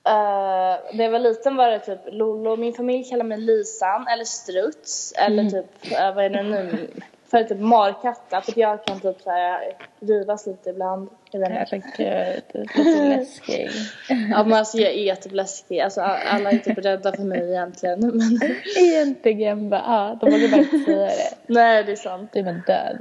Uh, 0.09 0.97
när 0.97 1.05
jag 1.05 1.11
var 1.11 1.19
liten 1.19 1.57
var 1.57 1.71
det 1.71 1.79
typ 1.79 2.01
Lolo. 2.07 2.57
Min 2.57 2.75
familj 2.75 3.05
kallar 3.05 3.25
mig 3.25 3.39
Lisan 3.39 4.07
eller 4.09 4.25
Struts. 4.25 5.13
Eller 5.13 5.51
typ, 5.51 5.93
uh, 5.93 6.15
vad 6.15 6.25
är 6.25 6.31
det 6.31 6.43
nu? 6.43 6.91
För 7.31 7.45
typ 7.45 7.61
markatta. 7.61 8.41
För 8.41 8.59
jag 8.59 8.85
kan 8.85 9.01
typ 9.01 9.21
såhär 9.21 9.77
rivas 10.01 10.47
lite 10.47 10.71
ibland. 10.71 11.09
Herregud, 11.33 11.93
det 11.97 12.05
är 12.07 12.35
lite 12.35 13.17
läskig. 13.17 13.71
Ja 14.09 14.45
men 14.45 14.53
alltså 14.53 14.79
jag 14.79 14.93
är 14.93 15.15
typ 15.15 15.33
läskig. 15.33 15.81
Alltså 15.81 16.01
alla 16.01 16.51
är 16.51 16.59
typ 16.59 16.79
rädda 16.79 17.13
för 17.13 17.23
mig 17.23 17.51
egentligen. 17.51 18.01
Men 18.01 18.41
Egentligen 18.79 19.71
bara, 19.71 19.83
ja, 19.87 20.19
de 20.21 20.31
vågar 20.31 20.49
bara 20.49 20.61
inte 20.61 20.79
säga 20.79 21.07
det. 21.07 21.37
nej 21.47 21.85
det 21.85 21.93
är 21.93 21.97
sant. 21.97 22.31
Du 22.33 22.39
är 22.39 22.45
bara 22.45 22.63
död. 22.67 23.01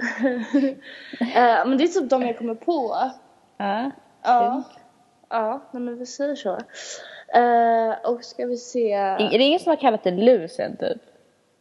Eh, 1.19 1.67
men 1.67 1.77
det 1.77 1.83
är 1.83 1.87
typ 1.87 2.09
de 2.09 2.21
jag 2.21 2.37
kommer 2.37 2.55
på. 2.55 3.11
Ja. 3.57 3.91
Ja. 4.23 4.63
Ja, 5.29 5.61
nej 5.71 5.81
men 5.83 5.97
vi 5.97 6.05
säger 6.05 6.35
så. 6.35 6.57
Eh, 7.35 8.11
och 8.11 8.23
ska 8.23 8.45
vi 8.45 8.57
se. 8.57 8.93
Är 8.93 9.37
det 9.37 9.43
ingen 9.43 9.59
som 9.59 9.69
har 9.69 9.77
kallat 9.77 10.03
det 10.03 10.11
lusen 10.11 10.77
typ? 10.77 11.01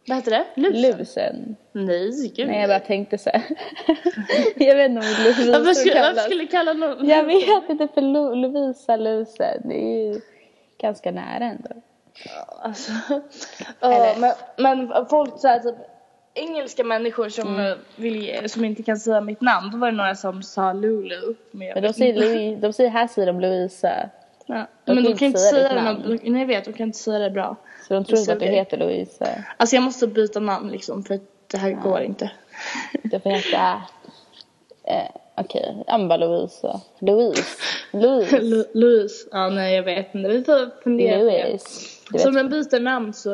Vad 0.08 0.16
heter 0.16 0.30
det? 0.30 0.44
Lus? 0.54 0.98
Lusen? 0.98 1.56
Nej, 1.72 2.32
gud. 2.36 2.46
Nej 2.48 2.60
jag 2.60 2.68
bara 2.70 2.80
tänkte 2.80 3.18
så 3.18 3.30
här. 3.30 3.42
jag 4.56 4.76
vet 4.76 4.90
inte 4.90 5.00
om 5.06 5.24
Lovisa 5.24 5.58
Varför 5.58 5.74
skulle, 5.74 5.94
varför 5.94 6.08
kallas. 6.14 6.24
skulle 6.24 6.42
jag 6.42 6.50
kalla 6.50 6.72
någon? 6.72 7.08
Jag 7.08 7.24
vet 7.24 7.68
inte 7.70 7.88
för 7.94 8.00
Lo- 8.00 8.34
Lovisa 8.34 8.96
lusen. 8.96 9.60
Det 9.68 9.74
är 9.74 10.12
ju 10.12 10.20
ganska 10.80 11.10
nära 11.10 11.44
ändå. 11.44 11.70
Alltså, 12.62 12.92
ja, 13.80 14.14
men, 14.18 14.32
men 14.88 15.06
folk 15.10 15.32
så 15.40 15.48
här, 15.48 15.58
typ 15.58 15.74
engelska 16.34 16.84
människor 16.84 17.28
som, 17.28 17.48
Mm. 17.54 17.66
eh, 17.72 17.76
vill, 17.96 18.50
som 18.50 18.64
inte 18.64 18.82
kan 18.82 18.96
säga 18.96 19.20
mitt 19.20 19.40
namn. 19.40 19.70
Då 19.72 19.78
var 19.78 19.90
det 19.90 19.96
några 19.96 20.14
som 20.14 20.42
sa 20.42 20.72
Lulu. 20.72 21.34
Men, 21.50 21.68
Men 21.74 21.82
de 21.82 21.92
säger. 21.92 22.14
Louis, 22.20 22.60
de 22.60 22.72
säger 22.72 22.90
här 22.90 23.06
säger 23.06 23.26
de 23.26 23.40
Louisa. 23.40 24.10
Ja. 24.46 24.66
Men 24.84 25.04
de 25.04 25.16
kan 25.16 25.26
inte 25.26 25.38
säga 25.40 25.68
säga 25.68 25.82
namn. 25.82 26.18
Nej 26.22 26.40
jag 26.40 26.46
vet, 26.46 26.64
de 26.64 26.72
kan 26.72 26.86
inte 26.86 26.98
säga 26.98 27.18
det 27.18 27.30
bra. 27.30 27.56
Så 27.88 27.94
de 27.94 28.04
tror 28.04 28.18
inte 28.18 28.32
att 28.32 28.40
du 28.40 28.46
heter 28.46 28.76
Louisa. 28.76 29.28
Alltså 29.56 29.76
jag 29.76 29.82
måste 29.82 30.06
byta 30.06 30.40
namn 30.40 30.70
liksom 30.70 31.04
för 31.04 31.14
att 31.14 31.22
det 31.46 31.58
här 31.58 31.70
går 31.70 32.00
inte. 32.00 32.30
Du 33.02 33.20
får 33.20 33.30
heta... 33.30 33.82
Eh, 34.84 35.20
Okej, 35.36 35.84
okay. 35.86 36.18
Louisa. 36.18 36.80
Louise. 36.98 37.56
Louise. 37.92 38.36
Lu- 38.40 38.70
Louise. 38.74 39.28
Ja 39.32 39.48
nej 39.48 39.74
jag 39.76 39.82
vet 39.82 40.14
inte. 40.14 40.28
Vi 40.28 40.44
får 40.44 40.82
fundera 40.82 41.18
på 41.18 41.24
det. 41.24 41.44
Louise. 41.44 41.80
Så 42.18 42.28
om 42.28 42.36
jag 42.36 42.50
byter 42.50 42.80
namn 42.80 43.12
så, 43.12 43.30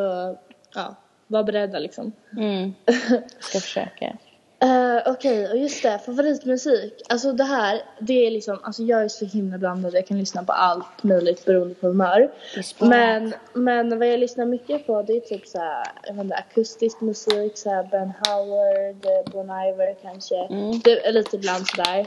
ja, 0.75 0.97
var 1.27 1.43
beredda 1.43 1.79
liksom. 1.79 2.13
Mm. 2.37 2.75
Jag 2.85 2.95
ska 3.41 3.61
försöka. 3.61 4.17
Uh, 4.65 5.13
Okej, 5.13 5.49
och 5.49 5.57
just 5.57 5.83
det, 5.83 5.99
favoritmusik. 6.07 7.03
Alltså 7.09 7.33
det 7.33 7.45
här, 7.45 7.83
det 7.99 8.27
är 8.27 8.31
liksom, 8.31 8.59
alltså 8.63 8.83
jag 8.83 9.03
är 9.03 9.09
så 9.09 9.25
himla 9.25 9.59
blandad. 9.59 9.95
Jag 9.95 10.07
kan 10.07 10.19
lyssna 10.19 10.45
på 10.45 10.53
allt 10.53 11.03
möjligt 11.03 11.45
beroende 11.45 11.75
på 11.75 11.87
humör. 11.87 12.31
Men, 12.79 13.35
men 13.53 13.99
vad 13.99 14.09
jag 14.09 14.21
lyssnar 14.21 14.47
mycket 14.47 14.87
på 14.87 15.03
det 15.03 15.13
är 15.13 15.21
typ 15.21 15.47
såhär, 15.47 15.85
jag 16.03 16.15
vet 16.15 16.25
inte, 16.25 16.35
akustisk 16.35 17.01
musik, 17.01 17.59
såhär 17.59 17.83
Ben 17.91 18.13
Howard, 18.27 19.07
eh, 19.07 19.33
Bon 19.33 19.45
Iver 19.45 19.95
kanske. 20.03 20.37
Mm. 20.37 20.81
Det 20.85 21.07
är 21.07 21.13
lite 21.13 21.37
ibland 21.37 21.67
sådär. 21.67 22.07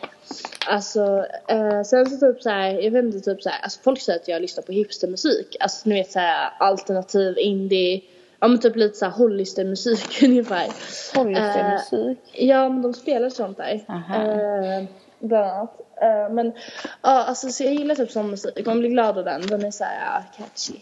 Alltså, 0.67 1.25
eh, 1.47 1.83
sen 1.83 2.05
så 2.05 2.17
typ 2.17 2.41
såhär, 2.41 2.69
jag 2.71 2.91
vet 2.91 3.03
inte, 3.03 3.19
typ 3.19 3.41
såhär, 3.41 3.59
alltså 3.63 3.79
folk 3.83 4.01
säger 4.01 4.19
att 4.19 4.27
jag 4.27 4.41
lyssnar 4.41 4.63
på 4.63 4.71
hipstermusik. 4.71 5.55
Alltså 5.59 5.89
ni 5.89 5.95
vet 5.95 6.11
såhär 6.11 6.49
alternativ, 6.59 7.37
indie, 7.37 8.01
ja 8.43 8.47
men 8.47 8.59
typ 8.59 8.75
lite 8.75 8.97
såhär 8.97 9.11
hollistermusik 9.11 10.23
ungefär. 10.23 10.67
Hollistermusik. 11.15 12.19
Ja, 12.33 12.69
men 12.69 12.81
de 12.81 12.93
spelar 12.93 13.29
sånt 13.29 13.57
där. 13.57 13.73
Eh, 13.89 14.83
bland 15.19 15.45
annat. 15.51 15.79
Eh, 16.01 16.33
men 16.33 16.53
ja, 17.01 17.23
alltså 17.23 17.49
så 17.49 17.63
jag 17.63 17.73
gillar 17.73 17.95
typ 17.95 18.11
sån 18.11 18.29
musik. 18.29 18.65
Man 18.65 18.79
blir 18.79 18.89
glad 18.89 19.17
av 19.17 19.25
den. 19.25 19.41
Den 19.41 19.65
är 19.65 19.71
såhär 19.71 20.23
catchy. 20.37 20.79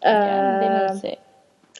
Ja, 0.00 0.10
det 0.10 0.16
är 0.16 0.86
Eh, 0.86 0.94
mysigt. 0.94 1.22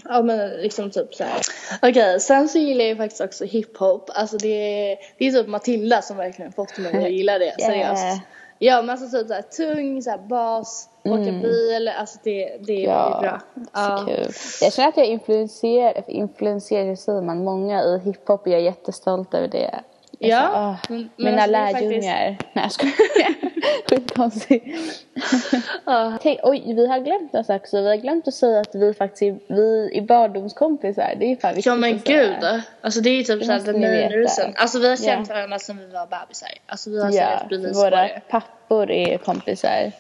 Ja 0.05 0.23
men 0.23 0.51
liksom 0.51 0.91
typ 0.91 1.15
såhär. 1.15 1.41
Okej, 1.83 2.21
sen 2.21 2.49
så 2.49 2.59
gillar 2.59 2.81
jag 2.85 2.89
ju 2.91 2.97
faktiskt 2.97 3.21
också 3.21 3.45
hiphop. 3.45 4.11
Alltså 4.15 4.37
det 4.37 4.49
är, 4.93 4.97
det 5.19 5.27
är 5.27 5.33
typ 5.33 5.49
Matilda 5.49 6.03
som 6.03 6.17
verkligen 6.17 6.53
fått 6.53 6.79
mig 6.79 7.05
att 7.05 7.13
gilla 7.13 7.39
det, 7.39 7.45
Yeah. 7.59 7.71
seriöst. 7.73 8.21
Ja 8.59 8.83
men 8.83 8.91
alltså 8.91 9.19
typ 9.19 9.29
såhär 9.29 9.43
tung, 9.43 10.03
såhär 10.03 10.19
bas, 10.19 10.89
åka 11.05 11.33
bil, 11.33 11.89
alltså 11.89 12.19
det, 12.25 12.57
det 12.67 12.85
är 12.85 12.89
Ja, 12.89 13.19
bra. 13.21 13.41
så 13.99 14.07
kul. 14.07 14.29
Jag 14.61 14.73
känner 14.73 14.89
att 14.89 14.97
jag 14.97 15.07
influenserar, 15.07 16.11
influenserar 16.11 16.95
säger 16.97 17.23
man, 17.23 17.45
många 17.45 17.83
i 17.83 17.99
hiphop 17.99 18.41
och 18.41 18.49
jag 18.49 18.61
är 18.61 18.65
jättestolt 18.65 19.35
över 19.35 19.49
det. 19.49 19.81
Jag 20.19 20.31
Ja, 20.31 20.77
så, 20.89 20.95
åh, 20.95 20.99
men- 20.99 21.11
mina 21.17 21.43
alltså 21.43 21.53
lärjungar. 21.53 22.37
Nej 22.53 22.65
jag 22.65 22.73
skojar. 22.73 23.35
Skitkonstigt. 23.89 24.67
Tänk, 26.23 26.41
oj, 26.43 26.63
vi 26.75 26.87
har 26.87 26.99
glömt 26.99 27.47
sak 27.47 27.63
också. 27.63 27.81
Vi 27.81 27.89
har 27.89 27.97
glömt 27.97 28.29
att 28.29 28.35
säga 28.35 28.61
att 28.61 28.75
vi 28.75 28.95
faktiskt 28.95 29.23
är, 29.23 29.55
vi 29.55 29.99
är 29.99 30.03
barndomskompisar. 30.03 31.15
Det 31.21 31.33
är 31.33 31.37
fan 31.37 31.51
viktigt 31.55 31.67
Ja 31.67 31.75
men 31.75 32.01
gud, 32.05 32.37
alltså 32.81 33.01
det 33.01 33.11
är 33.11 33.15
ju 33.15 33.23
typ 33.23 33.45
såhär 33.45 33.59
veta. 33.61 34.17
reason. 34.17 34.53
Alltså 34.57 34.79
vi 34.79 34.89
har 34.89 34.97
känt 34.97 35.29
Ja. 35.29 35.35
varandra 35.35 35.59
sedan 35.59 35.79
vi 35.79 35.87
var 35.87 36.07
bebisar. 36.07 36.49
Alltså 36.67 36.91
vi 36.91 37.03
har 37.03 37.11
Ja, 37.11 37.47
bevis 37.51 37.77
våra 37.77 38.09
pappor 38.09 38.91
är 38.91 39.19
kompisar. 39.19 39.93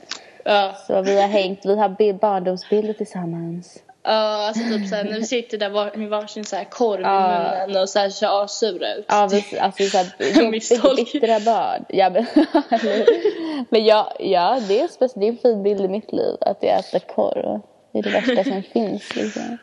Ja. 0.44 0.74
Så 0.86 1.02
vi 1.02 1.20
har 1.20 1.28
hängt, 1.28 1.66
vi 1.66 1.76
har 1.78 1.88
bild, 1.88 2.18
barndomsbilder 2.18 2.92
tillsammans. 2.94 3.78
Ja, 4.08 4.46
alltså 4.48 4.62
typ 4.62 4.88
såhär 4.88 5.04
när 5.04 5.12
vi 5.18 5.24
sitter 5.24 5.58
där 5.58 5.70
var, 5.70 5.90
med 5.96 6.08
varsin 6.08 6.44
såhär 6.44 6.64
korv 6.64 7.00
Ja. 7.00 7.54
i 7.54 7.66
munnen 7.66 7.82
och 7.82 7.88
såhär 7.88 8.10
ser 8.10 8.44
assura 8.44 8.94
ut. 8.94 9.04
Ja, 9.08 9.28
vi, 9.32 9.58
alltså 9.58 9.84
såhär 9.84 10.96
bittra 10.96 11.40
barn. 11.40 11.84
Ja, 11.88 12.10
men, 12.10 12.26
men 13.70 13.84
ja, 13.84 14.12
ja, 14.20 14.60
det 14.68 14.80
är, 14.80 14.88
spec- 14.88 15.12
det 15.20 15.26
är 15.26 15.30
en 15.30 15.38
fin 15.38 15.62
bild 15.62 15.80
i 15.80 15.88
mitt 15.88 16.12
liv 16.12 16.36
att 16.40 16.58
jag 16.60 16.78
äter 16.78 16.98
korv. 16.98 17.60
Det 17.92 17.98
är 17.98 18.02
det 18.02 18.10
värsta 18.10 18.44
som 18.44 18.62
finns 18.72 19.14
liksom. 19.16 19.58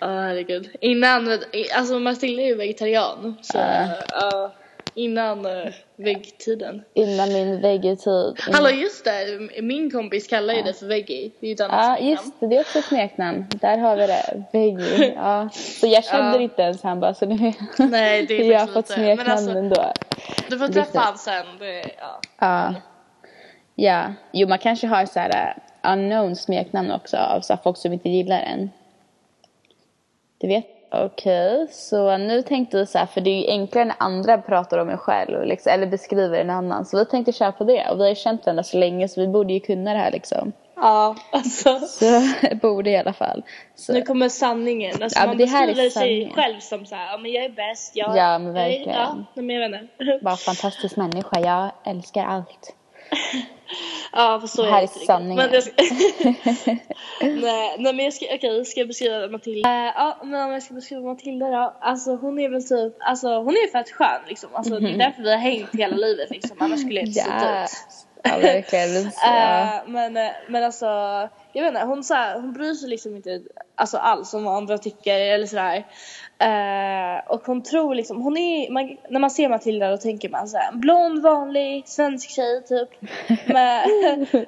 Ja 0.00 0.06
herregud. 0.06 0.68
Innan, 0.80 1.38
alltså 1.76 1.98
Matilda 1.98 2.42
är 2.42 2.46
ju 2.46 2.54
vegetarian. 2.54 3.36
Så 3.42 3.58
ja, 4.20 4.52
innan 4.94 5.46
uh, 5.46 5.72
väggtiden. 5.96 6.84
Innan 6.94 7.32
min 7.32 7.60
veggetid. 7.60 8.12
In- 8.48 8.54
Hallå 8.54 8.70
just 8.70 9.04
det, 9.04 9.48
min 9.62 9.90
kompis 9.90 10.26
kallar 10.26 10.54
ju 10.54 10.62
det 10.62 10.72
för 10.74 10.86
veggie. 10.86 11.30
Det 11.40 11.46
är 11.46 11.48
ju 11.48 11.54
ett 11.54 11.60
annat 11.60 11.76
Ja, 11.80 11.96
smeknamn. 11.96 12.10
just 12.10 12.40
det. 12.40 12.46
Det 12.46 12.56
är 12.56 12.60
också 12.60 12.78
ett 12.78 12.84
smeknamn. 12.84 13.46
Där 13.60 13.78
har 13.78 13.96
vi 13.96 14.06
det. 14.06 14.42
Veggie. 14.52 15.12
Ja. 15.14 15.48
Så 15.52 15.86
jag 15.86 16.04
kände 16.04 16.36
Ja. 16.36 16.42
inte 16.42 16.62
ens 16.62 16.82
han 16.82 17.00
bara, 17.00 17.14
så 17.14 17.26
nu 17.26 17.52
Nej 17.78 18.26
det 18.26 18.34
är 18.34 18.44
jag 18.52 18.60
har 18.60 18.66
fått 18.66 18.88
smeknamn 18.88 19.30
alltså, 19.30 19.50
ändå. 19.50 19.92
Du 20.50 20.58
får 20.58 20.68
träffa 20.68 20.98
han 20.98 21.18
sen. 21.18 21.46
Det, 21.58 21.84
ja. 21.98 22.20
Ja. 22.38 22.74
Ja. 23.74 24.12
Jo, 24.32 24.48
man 24.48 24.58
kanske 24.58 24.86
har 24.86 25.06
så 25.06 25.20
här 25.20 25.54
uh, 25.84 25.92
unknown 25.92 26.36
smeknamn 26.36 26.90
också 26.90 27.16
av 27.16 27.40
så 27.40 27.56
folk 27.64 27.76
som 27.76 27.92
inte 27.92 28.08
gillar 28.08 28.40
en. 28.40 28.70
Du 30.38 30.46
vet? 30.48 30.66
Okej, 30.90 31.66
så 31.70 32.16
nu 32.16 32.42
tänkte 32.42 32.76
vi 32.76 32.86
så 32.86 32.98
här, 32.98 33.06
för 33.06 33.20
det 33.20 33.30
är 33.30 33.40
ju 33.40 33.46
enklare 33.48 33.84
när 33.84 33.94
andra 33.98 34.38
pratar 34.38 34.78
om 34.78 34.88
en 34.88 34.98
själv, 34.98 35.44
liksom, 35.44 35.72
eller 35.72 35.86
beskriver 35.86 36.40
en 36.40 36.50
annan. 36.50 36.84
Så 36.84 36.98
vi 36.98 37.04
tänkte 37.04 37.32
köra 37.32 37.52
på 37.52 37.64
det. 37.64 37.88
Och 37.90 37.98
vi 37.98 38.02
har 38.02 38.08
ju 38.08 38.14
känt 38.14 38.46
varandra 38.46 38.62
så 38.62 38.78
länge 38.78 39.08
så 39.08 39.20
vi 39.20 39.28
borde 39.28 39.52
ju 39.52 39.60
kunna 39.60 39.92
det 39.92 39.98
här 39.98 40.10
liksom. 40.10 40.52
ja, 40.76 41.16
alltså. 41.32 41.78
Så 41.78 42.22
borde 42.62 42.90
i 42.90 42.96
alla 42.96 43.12
fall. 43.12 43.42
Så, 43.74 43.92
Nu 43.92 44.02
kommer 44.02 44.28
sanningen. 44.28 45.02
Alltså, 45.02 45.18
Ja, 45.20 45.26
man 45.26 45.36
det 45.36 45.46
här 45.46 45.68
är 45.68 45.74
beskriver 45.74 45.90
sig 45.90 46.32
själv 46.34 46.60
som 46.60 46.86
så 46.86 46.94
här, 46.94 47.12
ja 47.12 47.18
men 47.18 47.32
jag 47.32 47.44
är 47.44 47.50
bäst. 47.50 47.96
Jag, 47.96 48.16
Ja, 48.16 48.38
men 48.38 48.52
verkligen. 48.52 48.94
Ja, 48.94 49.16
men 49.34 49.50
jag 49.50 49.70
vet 49.70 49.80
inte. 49.82 50.18
bara 50.24 50.36
fantastisk 50.36 50.96
människa, 50.96 51.40
jag 51.40 51.70
älskar 51.92 52.24
allt. 52.24 52.74
Ja, 54.12 54.38
för 54.40 54.48
så 54.48 54.62
Det 54.62 54.68
är 54.68 54.72
här 54.72 54.80
det 54.80 55.02
är 55.02 55.06
sanningen. 55.06 55.36
Men 55.36 55.52
jag 55.52 55.62
ska... 55.62 55.72
nej, 57.26 57.76
nej, 57.78 57.94
men 57.94 57.98
jag 57.98 58.14
ska, 58.14 58.26
okej, 58.34 58.64
ska 58.64 58.80
jag 58.80 58.88
beskriva 58.88 59.28
Matilda? 59.28 59.68
Eh, 59.68 59.92
ja, 59.96 60.18
men 60.24 60.46
om 60.46 60.52
jag 60.52 60.62
ska 60.62 60.74
beskriva 60.74 61.02
Matilda 61.02 61.50
då. 61.50 61.76
Alltså 61.80 62.16
hon 62.16 62.38
är 62.38 62.48
väl 62.48 62.68
typ, 62.68 62.96
alltså 63.00 63.28
hon 63.28 63.54
är 63.54 63.72
fett 63.72 63.90
skön 63.90 64.20
liksom. 64.28 64.50
Alltså 64.52 64.78
det 64.78 64.90
är 64.90 64.98
därför 64.98 65.22
vi 65.22 65.30
har 65.30 65.38
hängt 65.38 65.74
hela 65.74 65.96
livet 65.96 66.30
liksom. 66.30 66.56
Annars 66.60 66.80
skulle 66.80 67.00
jag 67.00 67.06
inte 67.06 67.20
sett 67.20 67.42
ut. 67.42 67.42
Yes. 67.42 68.06
Ja, 68.22 68.38
verkligen. 68.38 69.06
Eh, 69.06 69.70
men, 69.86 70.16
eh, 70.16 70.30
men 70.48 70.64
alltså, 70.64 70.86
jag 71.52 71.62
vet 71.62 71.68
inte, 71.68 71.86
hon, 71.86 72.04
så 72.04 72.14
här, 72.14 72.34
hon 72.40 72.52
bryr 72.52 72.74
sig 72.74 72.88
liksom 72.88 73.16
inte 73.16 73.40
alltså, 73.74 73.96
alls 73.96 74.34
om 74.34 74.44
vad 74.44 74.56
andra 74.56 74.78
tycker 74.78 75.20
eller 75.20 75.46
sådär. 75.46 75.86
Eh, 76.40 77.20
och 77.26 77.46
hon 77.46 77.62
tror 77.62 77.94
liksom, 77.94 78.22
hon 78.22 78.36
är, 78.36 78.70
man, 78.70 78.96
när 79.08 79.20
man 79.20 79.30
ser 79.30 79.48
Matilda 79.48 79.90
då 79.90 79.96
tänker 79.96 80.28
man 80.28 80.48
såhär, 80.48 80.72
blond 80.72 81.22
vanlig 81.22 81.88
svensk 81.88 82.30
tjej 82.30 82.64
typ. 82.64 82.88
men, 83.46 83.86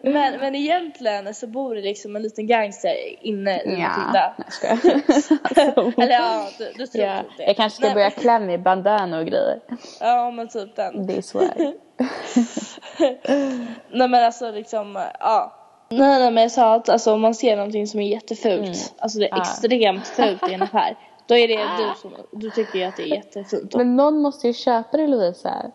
men, 0.02 0.40
men 0.40 0.54
egentligen 0.54 1.34
så 1.34 1.46
bor 1.46 1.74
det 1.74 1.80
liksom 1.80 2.16
en 2.16 2.22
liten 2.22 2.46
gangster 2.46 2.94
inne 3.20 3.62
i 3.62 3.80
Ja, 3.80 3.88
Matilda. 3.88 4.34
jag 4.36 4.52
skojar. 4.52 5.92
Eller 6.02 6.14
ja, 6.14 6.48
du, 6.58 6.72
du 6.76 6.86
tror 6.86 7.04
ja, 7.04 7.18
typ 7.22 7.36
det. 7.36 7.44
jag 7.44 7.56
kanske 7.56 7.76
ska 7.76 7.86
Nej, 7.86 7.94
börja 7.94 8.10
klä 8.10 8.38
mig 8.38 8.54
i 8.54 8.58
bandana 8.58 9.18
och 9.18 9.26
grejer. 9.26 9.60
Ja 10.00 10.30
men 10.30 10.48
typ 10.48 10.76
den. 10.76 11.06
Det 11.06 11.16
är 11.16 11.22
swag. 11.22 11.50
Nej 13.90 14.08
men 14.08 14.24
alltså 14.24 14.50
liksom, 14.50 15.02
ja. 15.20 15.56
Nej 15.92 16.18
nej 16.20 16.30
men 16.30 16.42
jag 16.42 16.50
sa 16.52 16.74
att 16.74 16.88
alltså, 16.88 17.12
om 17.12 17.20
man 17.20 17.34
ser 17.34 17.56
någonting 17.56 17.86
som 17.86 18.00
är 18.00 18.08
jättefult, 18.08 18.60
Mm. 18.60 18.74
alltså 18.98 19.18
det 19.18 19.24
är 19.24 19.30
Ja. 19.30 19.40
extremt 19.42 20.06
fult 20.06 20.48
i 20.50 20.54
en 20.54 20.62
affär. 20.62 20.96
Då 21.26 21.36
är 21.36 21.48
det 21.48 21.56
du 21.56 21.92
som, 22.00 22.12
du 22.32 22.50
tycker 22.50 22.78
ju 22.78 22.84
att 22.84 22.96
det 22.96 23.02
är 23.02 23.06
jättefint. 23.14 23.74
Men 23.76 23.96
någon 23.96 24.22
måste 24.22 24.46
ju 24.46 24.52
köpa 24.52 24.96
det 24.96 25.06
Lovisa. 25.06 25.70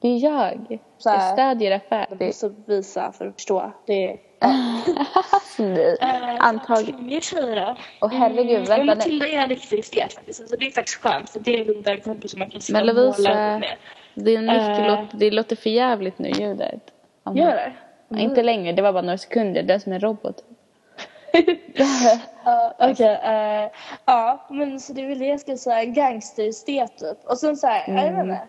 Det 0.00 0.08
är 0.08 0.18
jag. 0.24 0.78
Så 0.98 1.10
här. 1.10 1.16
Jag 1.26 1.32
stödjer 1.32 1.70
affär. 1.76 2.06
Jag 2.10 2.18
Det 2.18 2.26
måste 2.26 2.54
visa 2.66 3.12
för 3.12 3.26
att 3.26 3.34
förstå. 3.34 3.72
Det 3.86 4.10
är... 4.10 4.18
Nej. 5.58 5.96
Antagligen. 6.40 7.06
Mer 7.06 7.20
tjejer 7.20 7.56
då? 7.56 7.76
Och 8.00 8.10
herregud, 8.12 8.50
Mm, 8.50 8.64
vänta 8.64 8.72
ja, 8.76 8.78
nu. 8.78 8.84
Matilda 8.84 9.28
är 9.28 9.38
en 9.38 9.48
riktig 9.48 9.78
estet 9.78 10.12
faktiskt. 10.14 10.40
Alltså, 10.40 10.56
det 10.56 10.66
är 10.66 10.70
faktiskt 10.70 11.00
skönt 11.02 11.30
för 11.30 11.40
det 11.40 11.54
är 11.60 11.82
den 11.82 12.00
kompis 12.00 12.30
som 12.30 12.38
man 12.38 12.50
kan 12.50 12.60
Men 12.72 12.86
Lovisa, 12.86 13.60
din 14.14 14.46
mick 14.46 14.56
Eh. 14.56 14.86
låter, 14.86 15.08
det 15.12 15.30
låter 15.30 15.56
för 15.56 15.70
jävligt 15.70 16.18
nu 16.18 16.28
ljudet. 16.28 16.82
Gör 17.34 17.50
det? 17.50 17.72
Ja, 18.08 18.18
Inte 18.18 18.42
längre, 18.42 18.72
det 18.72 18.82
var 18.82 18.92
bara 18.92 19.02
några 19.02 19.18
sekunder. 19.18 19.62
Det 19.62 19.74
är 19.74 19.78
som 19.78 19.92
en 19.92 20.00
robot. 20.00 20.44
Ja, 22.44 22.74
Okej, 22.78 23.20
eh, 23.22 23.70
ja 24.04 24.46
men 24.50 24.80
så 24.80 24.92
det 24.92 25.02
är 25.02 25.08
väl 25.08 25.18
det 25.18 25.26
jag 25.26 25.40
skulle 25.40 25.56
säga, 25.56 25.84
gangsterestet 25.84 26.98
typ. 26.98 27.18
Och 27.24 27.38
sen 27.38 27.56
såhär, 27.56 27.84
jag 27.88 28.12
vet 28.12 28.24
inte. 28.24 28.40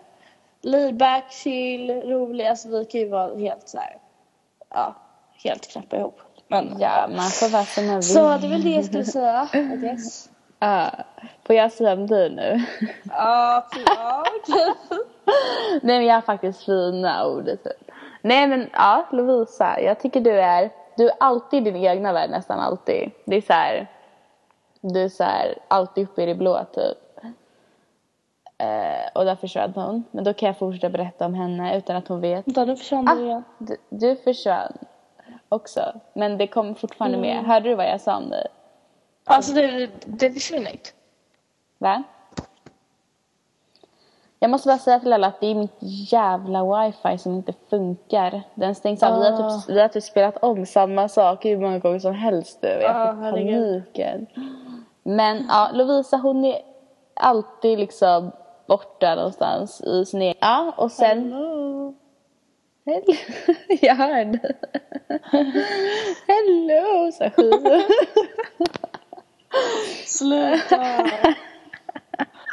Laid 0.62 0.96
back, 0.96 1.32
chill, 1.32 1.90
rolig, 1.90 2.46
alltså 2.46 2.68
vi 2.68 2.84
kan 2.84 3.00
ju 3.00 3.08
vara 3.08 3.36
helt 3.36 3.68
såhär, 3.68 3.96
ja, 4.70 4.94
helt 5.44 5.66
knäppa 5.72 5.96
ihop. 5.96 6.20
Men 6.48 6.76
Ja, 6.78 7.08
man 7.16 7.30
får 7.30 7.48
vara 7.48 7.64
som 7.64 7.86
man 7.86 7.94
vill. 7.94 8.02
Så 8.02 8.36
det 8.38 8.46
är 8.46 8.50
väl 8.50 8.62
det 8.64 8.70
jag 8.70 8.84
skulle 8.84 9.04
säga, 9.04 9.48
guess. 9.52 10.30
Ja. 10.58 10.90
Får 11.46 11.56
jag 11.56 11.72
säga 11.72 11.92
om 11.92 12.06
dig 12.06 12.30
nu? 12.30 12.64
Ja, 13.10 13.66
ja 13.86 14.24
okej. 14.42 14.72
Nej 15.82 15.98
men 15.98 16.04
jag 16.06 16.14
har 16.14 16.20
faktiskt 16.22 16.64
fina 16.64 17.26
ord 17.26 17.46
typ. 17.46 17.85
Nej 18.26 18.46
men 18.46 18.70
ja, 18.72 19.06
Lovisa, 19.12 19.80
jag 19.80 20.00
tycker 20.00 20.20
du 20.20 20.40
är, 20.40 20.70
du 20.96 21.08
är 21.08 21.14
alltid 21.20 21.66
i 21.66 21.70
din 21.70 21.84
egna 21.84 22.12
värld 22.12 22.30
nästan 22.30 22.60
alltid. 22.60 23.10
Det 23.24 23.36
är 23.36 23.40
så 23.40 23.52
här, 23.52 23.86
du 24.80 25.02
är 25.02 25.08
så 25.08 25.24
här, 25.24 25.58
alltid 25.68 26.04
uppe 26.04 26.22
i 26.22 26.26
det 26.26 26.34
blå 26.34 26.64
typ. 26.74 26.98
Eh, 28.58 29.10
och 29.14 29.24
där 29.24 29.36
försvann 29.36 29.72
hon. 29.74 30.04
Men 30.10 30.24
då 30.24 30.34
kan 30.34 30.46
jag 30.46 30.58
fortsätta 30.58 30.90
berätta 30.90 31.26
om 31.26 31.34
henne 31.34 31.76
utan 31.78 31.96
att 31.96 32.08
hon 32.08 32.20
vet. 32.20 32.46
Vänta, 32.46 32.64
nu 32.64 32.76
försvann 32.76 33.08
Ah, 33.08 33.14
du 33.14 33.24
igen. 33.24 33.44
du, 33.58 33.76
du 33.88 34.16
försvann 34.16 34.72
också. 35.48 36.00
Men 36.12 36.38
det 36.38 36.46
kom 36.46 36.74
fortfarande 36.74 37.18
med. 37.18 37.44
Hörde 37.44 37.68
du 37.68 37.74
vad 37.74 37.86
jag 37.86 38.00
sa 38.00 38.16
om 38.16 38.28
dig? 38.30 38.46
Alltså 39.24 39.52
det, 39.52 39.90
det 40.06 40.30
försvinner 40.32 40.70
inte. 40.70 40.90
Va? 41.78 42.02
Jag 44.38 44.50
måste 44.50 44.68
bara 44.68 44.78
säga 44.78 45.00
till 45.00 45.12
alla 45.12 45.26
att 45.26 45.40
det 45.40 45.46
är 45.46 45.54
mitt 45.54 45.76
jävla 46.12 46.64
wifi 46.86 47.18
som 47.18 47.34
inte 47.34 47.52
funkar. 47.70 48.42
Den 48.54 48.74
stängs 48.74 49.02
av. 49.02 49.18
Vi, 49.20 49.30
har 49.30 49.32
Ah. 49.32 49.60
typ, 49.60 49.76
vi 49.76 49.80
har 49.80 49.88
typ 49.88 50.04
spelat 50.04 50.36
om 50.42 50.66
samma 50.66 51.08
sak 51.08 51.44
hur 51.44 51.58
många 51.58 51.78
gånger 51.78 51.98
som 51.98 52.14
helst 52.14 52.58
nu. 52.62 52.68
Jag 52.68 52.96
Ah, 52.96 53.14
får 53.14 53.22
herregud. 53.22 53.82
paniken. 53.84 54.26
Men 55.02 55.44
ja, 55.48 55.70
Lovisa 55.72 56.16
hon 56.16 56.44
är 56.44 56.58
alltid 57.14 57.78
liksom 57.78 58.30
borta 58.68 59.14
någonstans 59.14 59.80
i 59.80 60.04
sin 60.04 60.22
egen... 60.22 60.34
Ja, 60.40 60.74
och 60.76 60.92
sen... 60.92 61.32
Hello. 61.32 61.94
Hello. 62.86 63.14
Jag 63.80 63.94
hörde. 63.94 64.38
Hello, 66.26 67.12
sa. 67.12 67.30
Sluta. 70.06 71.06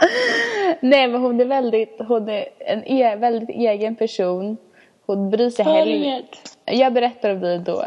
Nej 0.80 1.08
men 1.08 1.22
hon 1.22 1.42
är 1.42 1.46
väldigt, 1.46 1.96
hon 2.08 2.30
är 2.30 2.46
en 2.60 2.84
e- 2.84 3.16
väldigt 3.16 3.50
egen 3.50 3.96
person. 3.96 4.58
Hon 5.06 5.30
bryr 5.30 5.50
sig 5.50 5.66
heller. 5.66 6.26
Jag 6.66 6.94
berättar 6.94 7.30
om 7.30 7.40
dig 7.40 7.60
då. 7.60 7.84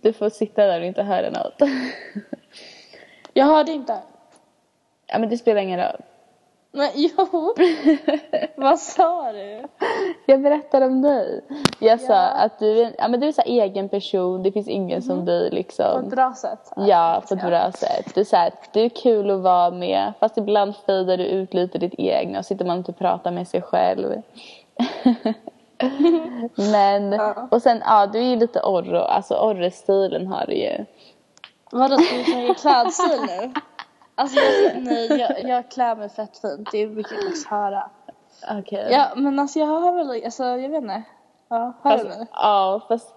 Du 0.00 0.12
får 0.12 0.30
sitta 0.30 0.66
där 0.66 0.80
och 0.80 0.86
inte 0.86 1.02
höra 1.02 1.30
något. 1.30 1.70
Jag 3.32 3.46
hörde 3.46 3.72
inte. 3.72 3.98
Ja 5.06 5.18
men 5.18 5.28
det 5.28 5.38
spelar 5.38 5.60
ingen 5.60 5.80
roll. 5.80 6.00
Men 6.72 6.90
jo. 6.94 7.54
Vad 8.56 8.78
sa 8.78 9.32
du? 9.32 9.64
Jag 10.26 10.42
berättar 10.42 10.80
om 10.80 11.02
dig. 11.02 11.40
Jag 11.78 12.00
sa 12.00 12.12
Ja. 12.12 12.18
att 12.28 12.58
du 12.58 12.80
är, 12.82 12.94
ja, 12.98 13.08
men 13.08 13.20
du 13.20 13.28
är 13.28 13.32
så 13.32 13.42
egen 13.42 13.88
person, 13.88 14.42
det 14.42 14.52
finns 14.52 14.68
ingen 14.68 15.02
som 15.02 15.24
dig 15.24 15.40
På 15.40 15.46
ett 15.46 15.52
liksom. 15.52 16.08
bra 16.08 16.34
sätt. 16.34 16.72
Ja, 16.76 17.22
på 17.28 17.34
ett 17.34 17.42
bra 17.46 17.72
sätt. 17.72 18.14
Du 18.14 18.20
är, 18.20 18.24
så 18.24 18.36
här, 18.36 18.52
du 18.72 18.80
är 18.80 18.88
kul 18.88 19.30
att 19.30 19.40
vara 19.40 19.70
med 19.70 20.12
fast 20.20 20.38
ibland 20.38 20.76
fejdar 20.76 21.16
du 21.16 21.24
ut 21.24 21.54
lite 21.54 21.78
ditt 21.78 21.94
egna 21.98 22.38
och 22.38 22.44
sitter 22.46 22.64
man 22.64 22.78
inte 22.78 22.92
och 22.92 22.98
pratar 22.98 23.30
med 23.30 23.48
sig 23.48 23.62
själv. 23.62 24.22
Men, 26.72 27.12
Ja. 27.12 27.48
och 27.50 27.62
sen 27.62 27.82
ja, 27.84 28.06
du 28.06 28.18
är 28.18 28.22
ju 28.22 28.36
lite 28.36 28.60
orro, 28.60 28.98
alltså 28.98 29.34
orre-stilen 29.34 30.26
har 30.26 30.46
du 30.46 30.54
ju. 30.54 30.84
Vadå, 31.72 31.96
ska 31.98 32.16
vi 32.16 32.24
snacka 32.24 32.54
klädstil 32.54 33.20
nu? 33.28 33.52
Alltså 34.18 34.40
jag, 34.40 34.82
nej, 34.82 35.06
jag, 35.06 35.44
jag 35.50 35.70
klär 35.70 35.96
mig 35.96 36.08
fett 36.08 36.38
fint. 36.38 36.68
Det 36.72 36.86
brukar 36.86 37.14
jag 37.14 37.22
faktiskt 37.24 37.46
höra. 37.48 37.90
Okej. 38.58 38.88
Ja, 38.90 39.12
men 39.16 39.38
alltså 39.38 39.58
jag 39.58 39.66
har 39.66 39.92
väl, 39.92 40.24
alltså 40.24 40.44
jag 40.44 40.68
vet 40.68 40.82
inte. 40.82 41.02
Ja, 41.48 41.72
hör 41.82 41.98
du 41.98 42.04
Fast, 42.04 42.18
mig? 42.18 42.26
ja, 42.32 42.80
fast 42.88 43.14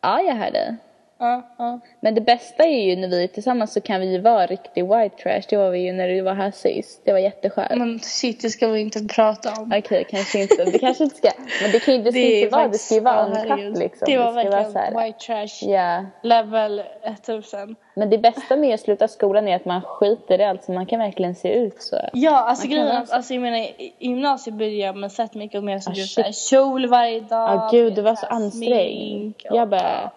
ja, 0.00 0.20
jag 0.20 0.34
hör 0.34 0.50
dig. 0.50 0.76
Ja, 1.20 1.42
ja. 1.58 1.80
Men 2.00 2.14
det 2.14 2.20
bästa 2.20 2.64
är 2.64 2.82
ju 2.90 2.96
när 2.96 3.08
vi 3.08 3.22
är 3.24 3.28
tillsammans 3.28 3.72
så 3.72 3.80
kan 3.80 4.00
vi 4.00 4.12
ju 4.12 4.20
vara 4.20 4.46
riktig 4.46 4.84
white 4.84 5.16
trash. 5.22 5.42
Det 5.50 5.56
var 5.56 5.70
vi 5.70 5.78
ju 5.78 5.92
när 5.92 6.08
du 6.08 6.20
var 6.20 6.34
här 6.34 6.50
sist. 6.50 7.02
Det 7.04 7.12
var 7.12 7.18
jätteskönt. 7.18 7.70
Men 7.78 7.98
shit, 8.00 8.42
det 8.42 8.50
ska 8.50 8.68
vi 8.68 8.80
inte 8.80 9.00
prata 9.14 9.52
om. 9.60 9.72
Okej, 9.78 10.06
kanske 10.10 10.42
inte. 10.42 10.64
Det 10.64 10.78
kanske 10.78 11.04
inte 11.04 11.16
ska. 11.16 11.30
Men 11.62 11.70
det 11.72 11.80
kan 11.80 11.94
ju 11.94 12.02
det 12.02 12.10
ska 12.12 12.18
är 12.20 12.42
inte 12.42 12.56
vara. 12.56 12.68
Det 12.68 12.78
ska 12.78 12.94
ju 12.94 13.00
vara 13.00 13.26
en 13.26 13.48
katt 13.48 13.78
liksom. 13.78 14.06
Det 14.06 14.18
var 14.18 14.24
vara 14.24 14.34
verkligen 14.44 14.74
här- 14.76 15.04
white 15.06 15.18
trash 15.18 15.68
Ja. 15.70 16.04
level 16.22 16.82
1000. 17.04 17.76
Men 17.94 18.10
det 18.10 18.18
bästa 18.18 18.56
med 18.56 18.74
att 18.74 18.80
sluta 18.80 19.08
skolan 19.08 19.48
är 19.48 19.56
att 19.56 19.64
man 19.64 19.82
skiter 19.82 20.40
i 20.40 20.44
allt 20.44 20.64
så 20.64 20.72
man 20.72 20.86
kan 20.86 20.98
verkligen 20.98 21.34
se 21.34 21.52
ut 21.54 21.82
så. 21.82 21.96
Ja, 22.12 22.36
alltså 22.38 22.66
Man 22.66 22.70
grejen 22.70 22.86
vara 22.88 22.98
att 22.98 23.10
alltså, 23.12 23.34
jag 23.34 23.40
menar, 23.42 23.58
i 23.58 23.92
gymnasiet 23.98 24.56
började 24.56 24.76
jag 24.76 24.96
med 24.96 25.12
sett 25.12 25.34
mycket 25.34 25.64
mer 25.64 25.78
som 25.78 25.92
Ah, 25.92 25.96
såhär 25.96 26.32
kjol 26.32 26.86
varje 26.86 27.20
dag. 27.20 27.50
Ja, 27.50 27.68
gud, 27.72 27.94
du 27.94 28.02
var 28.02 28.14
så 28.14 28.26
ansträngd. 28.26 29.34
Jag 29.50 29.68
bara... 29.68 30.10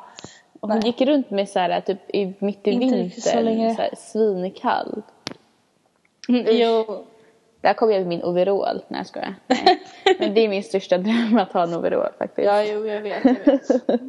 Och 0.63 0.69
hon 0.69 0.80
Nej. 0.80 0.88
gick 0.88 1.02
runt 1.02 1.30
med 1.30 1.49
så 1.49 1.60
här, 1.60 1.82
typ 1.82 2.15
i, 2.15 2.34
mitt 2.39 2.67
i 2.67 2.71
Inte 2.71 2.95
vintern, 2.95 3.21
så 3.21 3.82
här, 3.82 3.89
svinkall. 3.97 5.02
Mm, 6.30 6.45
Jo. 6.47 7.06
Där 7.62 7.73
kom 7.73 7.91
jag 7.91 7.99
med 7.99 8.08
min 8.08 8.23
overall. 8.23 8.84
Nej 8.88 8.99
jag 8.99 9.08
skojar. 9.08 9.36
Nej. 9.47 9.80
Men 10.19 10.34
det 10.34 10.41
är 10.41 10.49
min 10.49 10.63
största 10.63 10.97
dröm 11.08 11.38
att 11.38 11.54
ha 11.54 11.63
en 11.63 11.73
overall 11.73 12.12
faktiskt. 12.17 12.45
Ja, 12.45 12.63
jo, 12.63 12.88
jag 12.88 13.02
vet, 13.02 13.26
jag 13.26 13.34
vet. 13.54 13.62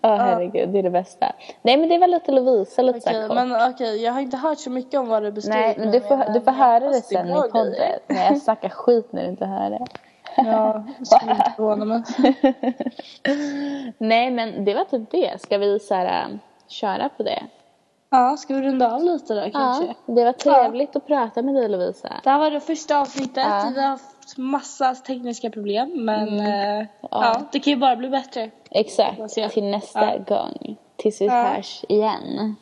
Ja 0.00 0.16
herregud, 0.16 0.68
det 0.68 0.78
är 0.78 0.82
det 0.82 0.90
bästa. 0.90 1.32
Nej 1.62 1.76
men 1.76 1.88
det 1.88 1.98
var 1.98 2.06
lite 2.06 2.32
Lovisa, 2.32 2.82
lite 2.82 3.00
så 3.00 3.08
Okej, 3.10 3.20
här 3.20 3.28
kort. 3.28 3.36
men 3.36 3.70
okej, 3.70 4.02
jag 4.04 4.12
har 4.12 4.20
inte 4.20 4.36
hört 4.36 4.58
så 4.58 4.70
mycket 4.70 5.00
om 5.00 5.08
vad 5.08 5.22
du 5.22 5.32
beskriver. 5.32 5.58
Nej 5.60 5.74
men 5.78 5.90
du 5.90 6.00
får, 6.00 6.32
du 6.34 6.40
får 6.40 6.50
höra 6.52 6.80
det 6.88 6.94
sen 7.02 7.28
i 7.28 7.32
podden. 7.32 7.74
Nej 8.06 8.26
jag 8.30 8.38
snackar 8.42 8.68
skit 8.68 9.12
när 9.12 9.22
du 9.22 9.28
inte 9.28 9.46
hör 9.46 9.70
det. 9.70 9.86
Ja, 10.46 10.84
det 10.98 11.06
skulle 11.06 11.30
inte 11.32 11.52
förvåna 11.56 11.84
mig. 11.84 12.02
Nej 13.98 14.30
men 14.30 14.64
det 14.64 14.74
var 14.74 14.84
typ 14.84 15.10
det. 15.10 15.40
Ska 15.40 15.58
vi 15.58 15.78
så 15.78 15.94
här, 15.94 16.22
äh, 16.30 16.36
köra 16.68 17.08
på 17.08 17.22
det? 17.22 17.42
Ja, 18.10 18.36
ska 18.36 18.54
vi 18.54 18.62
runda 18.62 18.94
av 18.94 19.04
lite 19.04 19.34
då 19.34 19.50
kanske? 19.50 19.84
Ja, 19.86 20.14
det 20.14 20.24
var 20.24 20.32
trevligt 20.32 20.96
att 20.96 21.06
prata 21.06 21.42
med 21.42 21.54
dig 21.54 21.68
Lovisa. 21.68 22.12
Det 22.24 22.30
här 22.30 22.38
var 22.38 22.50
det 22.50 22.60
första 22.60 23.00
avsnittet. 23.00 23.44
Ja. 23.48 23.60
Mm. 23.60 23.74
Vi 23.74 23.80
har 23.80 23.88
haft 23.88 24.36
massa 24.38 24.94
tekniska 24.94 25.50
problem 25.50 26.04
men 26.04 26.40
eh, 26.40 26.86
ja. 27.10 27.42
det 27.52 27.60
kan 27.60 27.72
ju 27.72 27.76
bara 27.76 27.96
bli 27.96 28.08
bättre. 28.08 28.50
Exakt, 28.70 29.36
jag? 29.36 29.50
till 29.50 29.64
nästa 29.64 30.14
Ja. 30.14 30.18
gång. 30.36 30.76
Tills 30.96 31.20
vi 31.20 31.26
Ja. 31.26 31.42
hörs 31.42 31.84
igen. 31.88 32.56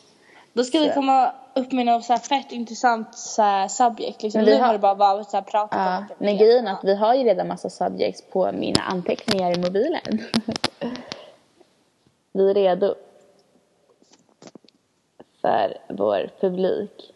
Då 0.57 0.65
ska 0.65 0.79
vi 0.79 0.91
komma 0.95 1.33
upp 1.55 1.73
med 1.73 1.87
något 1.87 2.05
så 2.05 2.13
här 2.13 2.21
fett 2.21 2.53
intressant 2.53 3.15
så 3.19 3.43
här 3.43 3.69
subject. 3.69 4.23
Liksom. 4.23 4.39
Men 4.39 4.47
vi 4.47 4.57
nu 4.57 4.63
har- 4.63 4.73
det 4.73 4.79
bara 4.79 4.95
varit 4.95 5.31
så 5.31 5.37
här 5.37 5.45
prata 5.45 5.77
Ja, 5.79 6.05
men 6.19 6.37
grejen 6.39 6.67
är 6.69 6.73
att 6.73 6.85
vi 6.85 6.97
har 6.97 7.15
ju 7.15 7.25
redan 7.25 7.49
massa 7.49 7.71
subjects 7.71 8.23
på 8.33 8.53
mina 8.53 8.83
anteckningar 8.83 9.59
i 9.59 9.61
mobilen. 9.61 10.03
vi 12.33 12.51
är 12.51 12.55
redo. 12.55 12.95
För 15.41 15.79
vår 15.89 16.31
publik. 16.41 17.13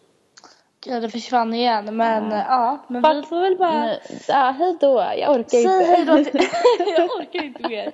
Ja, 0.85 0.99
det 0.99 1.09
försvann 1.09 1.53
igen 1.53 1.95
men 1.97 2.31
Ja. 2.31 2.45
ja, 2.47 2.77
men 2.87 3.01
vi 3.01 3.21
Fuck. 3.21 3.29
får 3.29 3.41
väl 3.41 3.57
bara 3.57 3.85
Nu, 3.85 3.99
ja, 4.27 4.55
hej 4.57 4.77
då. 4.79 5.05
Jag 5.17 5.35
orkar 5.35 5.49
säga 5.49 5.79
inte. 5.81 5.91
hej 5.91 6.05
då 6.05 6.23
till... 6.31 6.41
jag 6.97 7.11
orkar 7.11 7.43
inte 7.43 7.67
mer. 7.67 7.91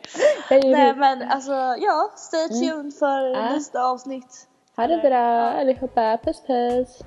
Nej 0.50 0.96
men 0.96 1.32
alltså 1.32 1.52
ja, 1.80 2.12
stay 2.16 2.48
tuned 2.50 2.94
för 2.94 3.20
Ja. 3.28 3.42
nästa 3.54 3.84
avsnitt. 3.84 4.48
Ha 4.78 4.88
det 4.88 5.02
bra 5.02 5.52
allihopa. 5.60 6.18
Puss 6.18 6.42
puss. 6.48 7.02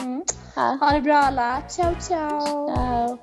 Mm. 0.00 0.22
Ja. 0.56 0.78
Ha 0.80 0.94
det 0.94 1.02
bra 1.02 1.16
alla, 1.16 1.62
ciao 1.68 1.94
ciao. 2.00 2.74
Ciao. 2.74 3.18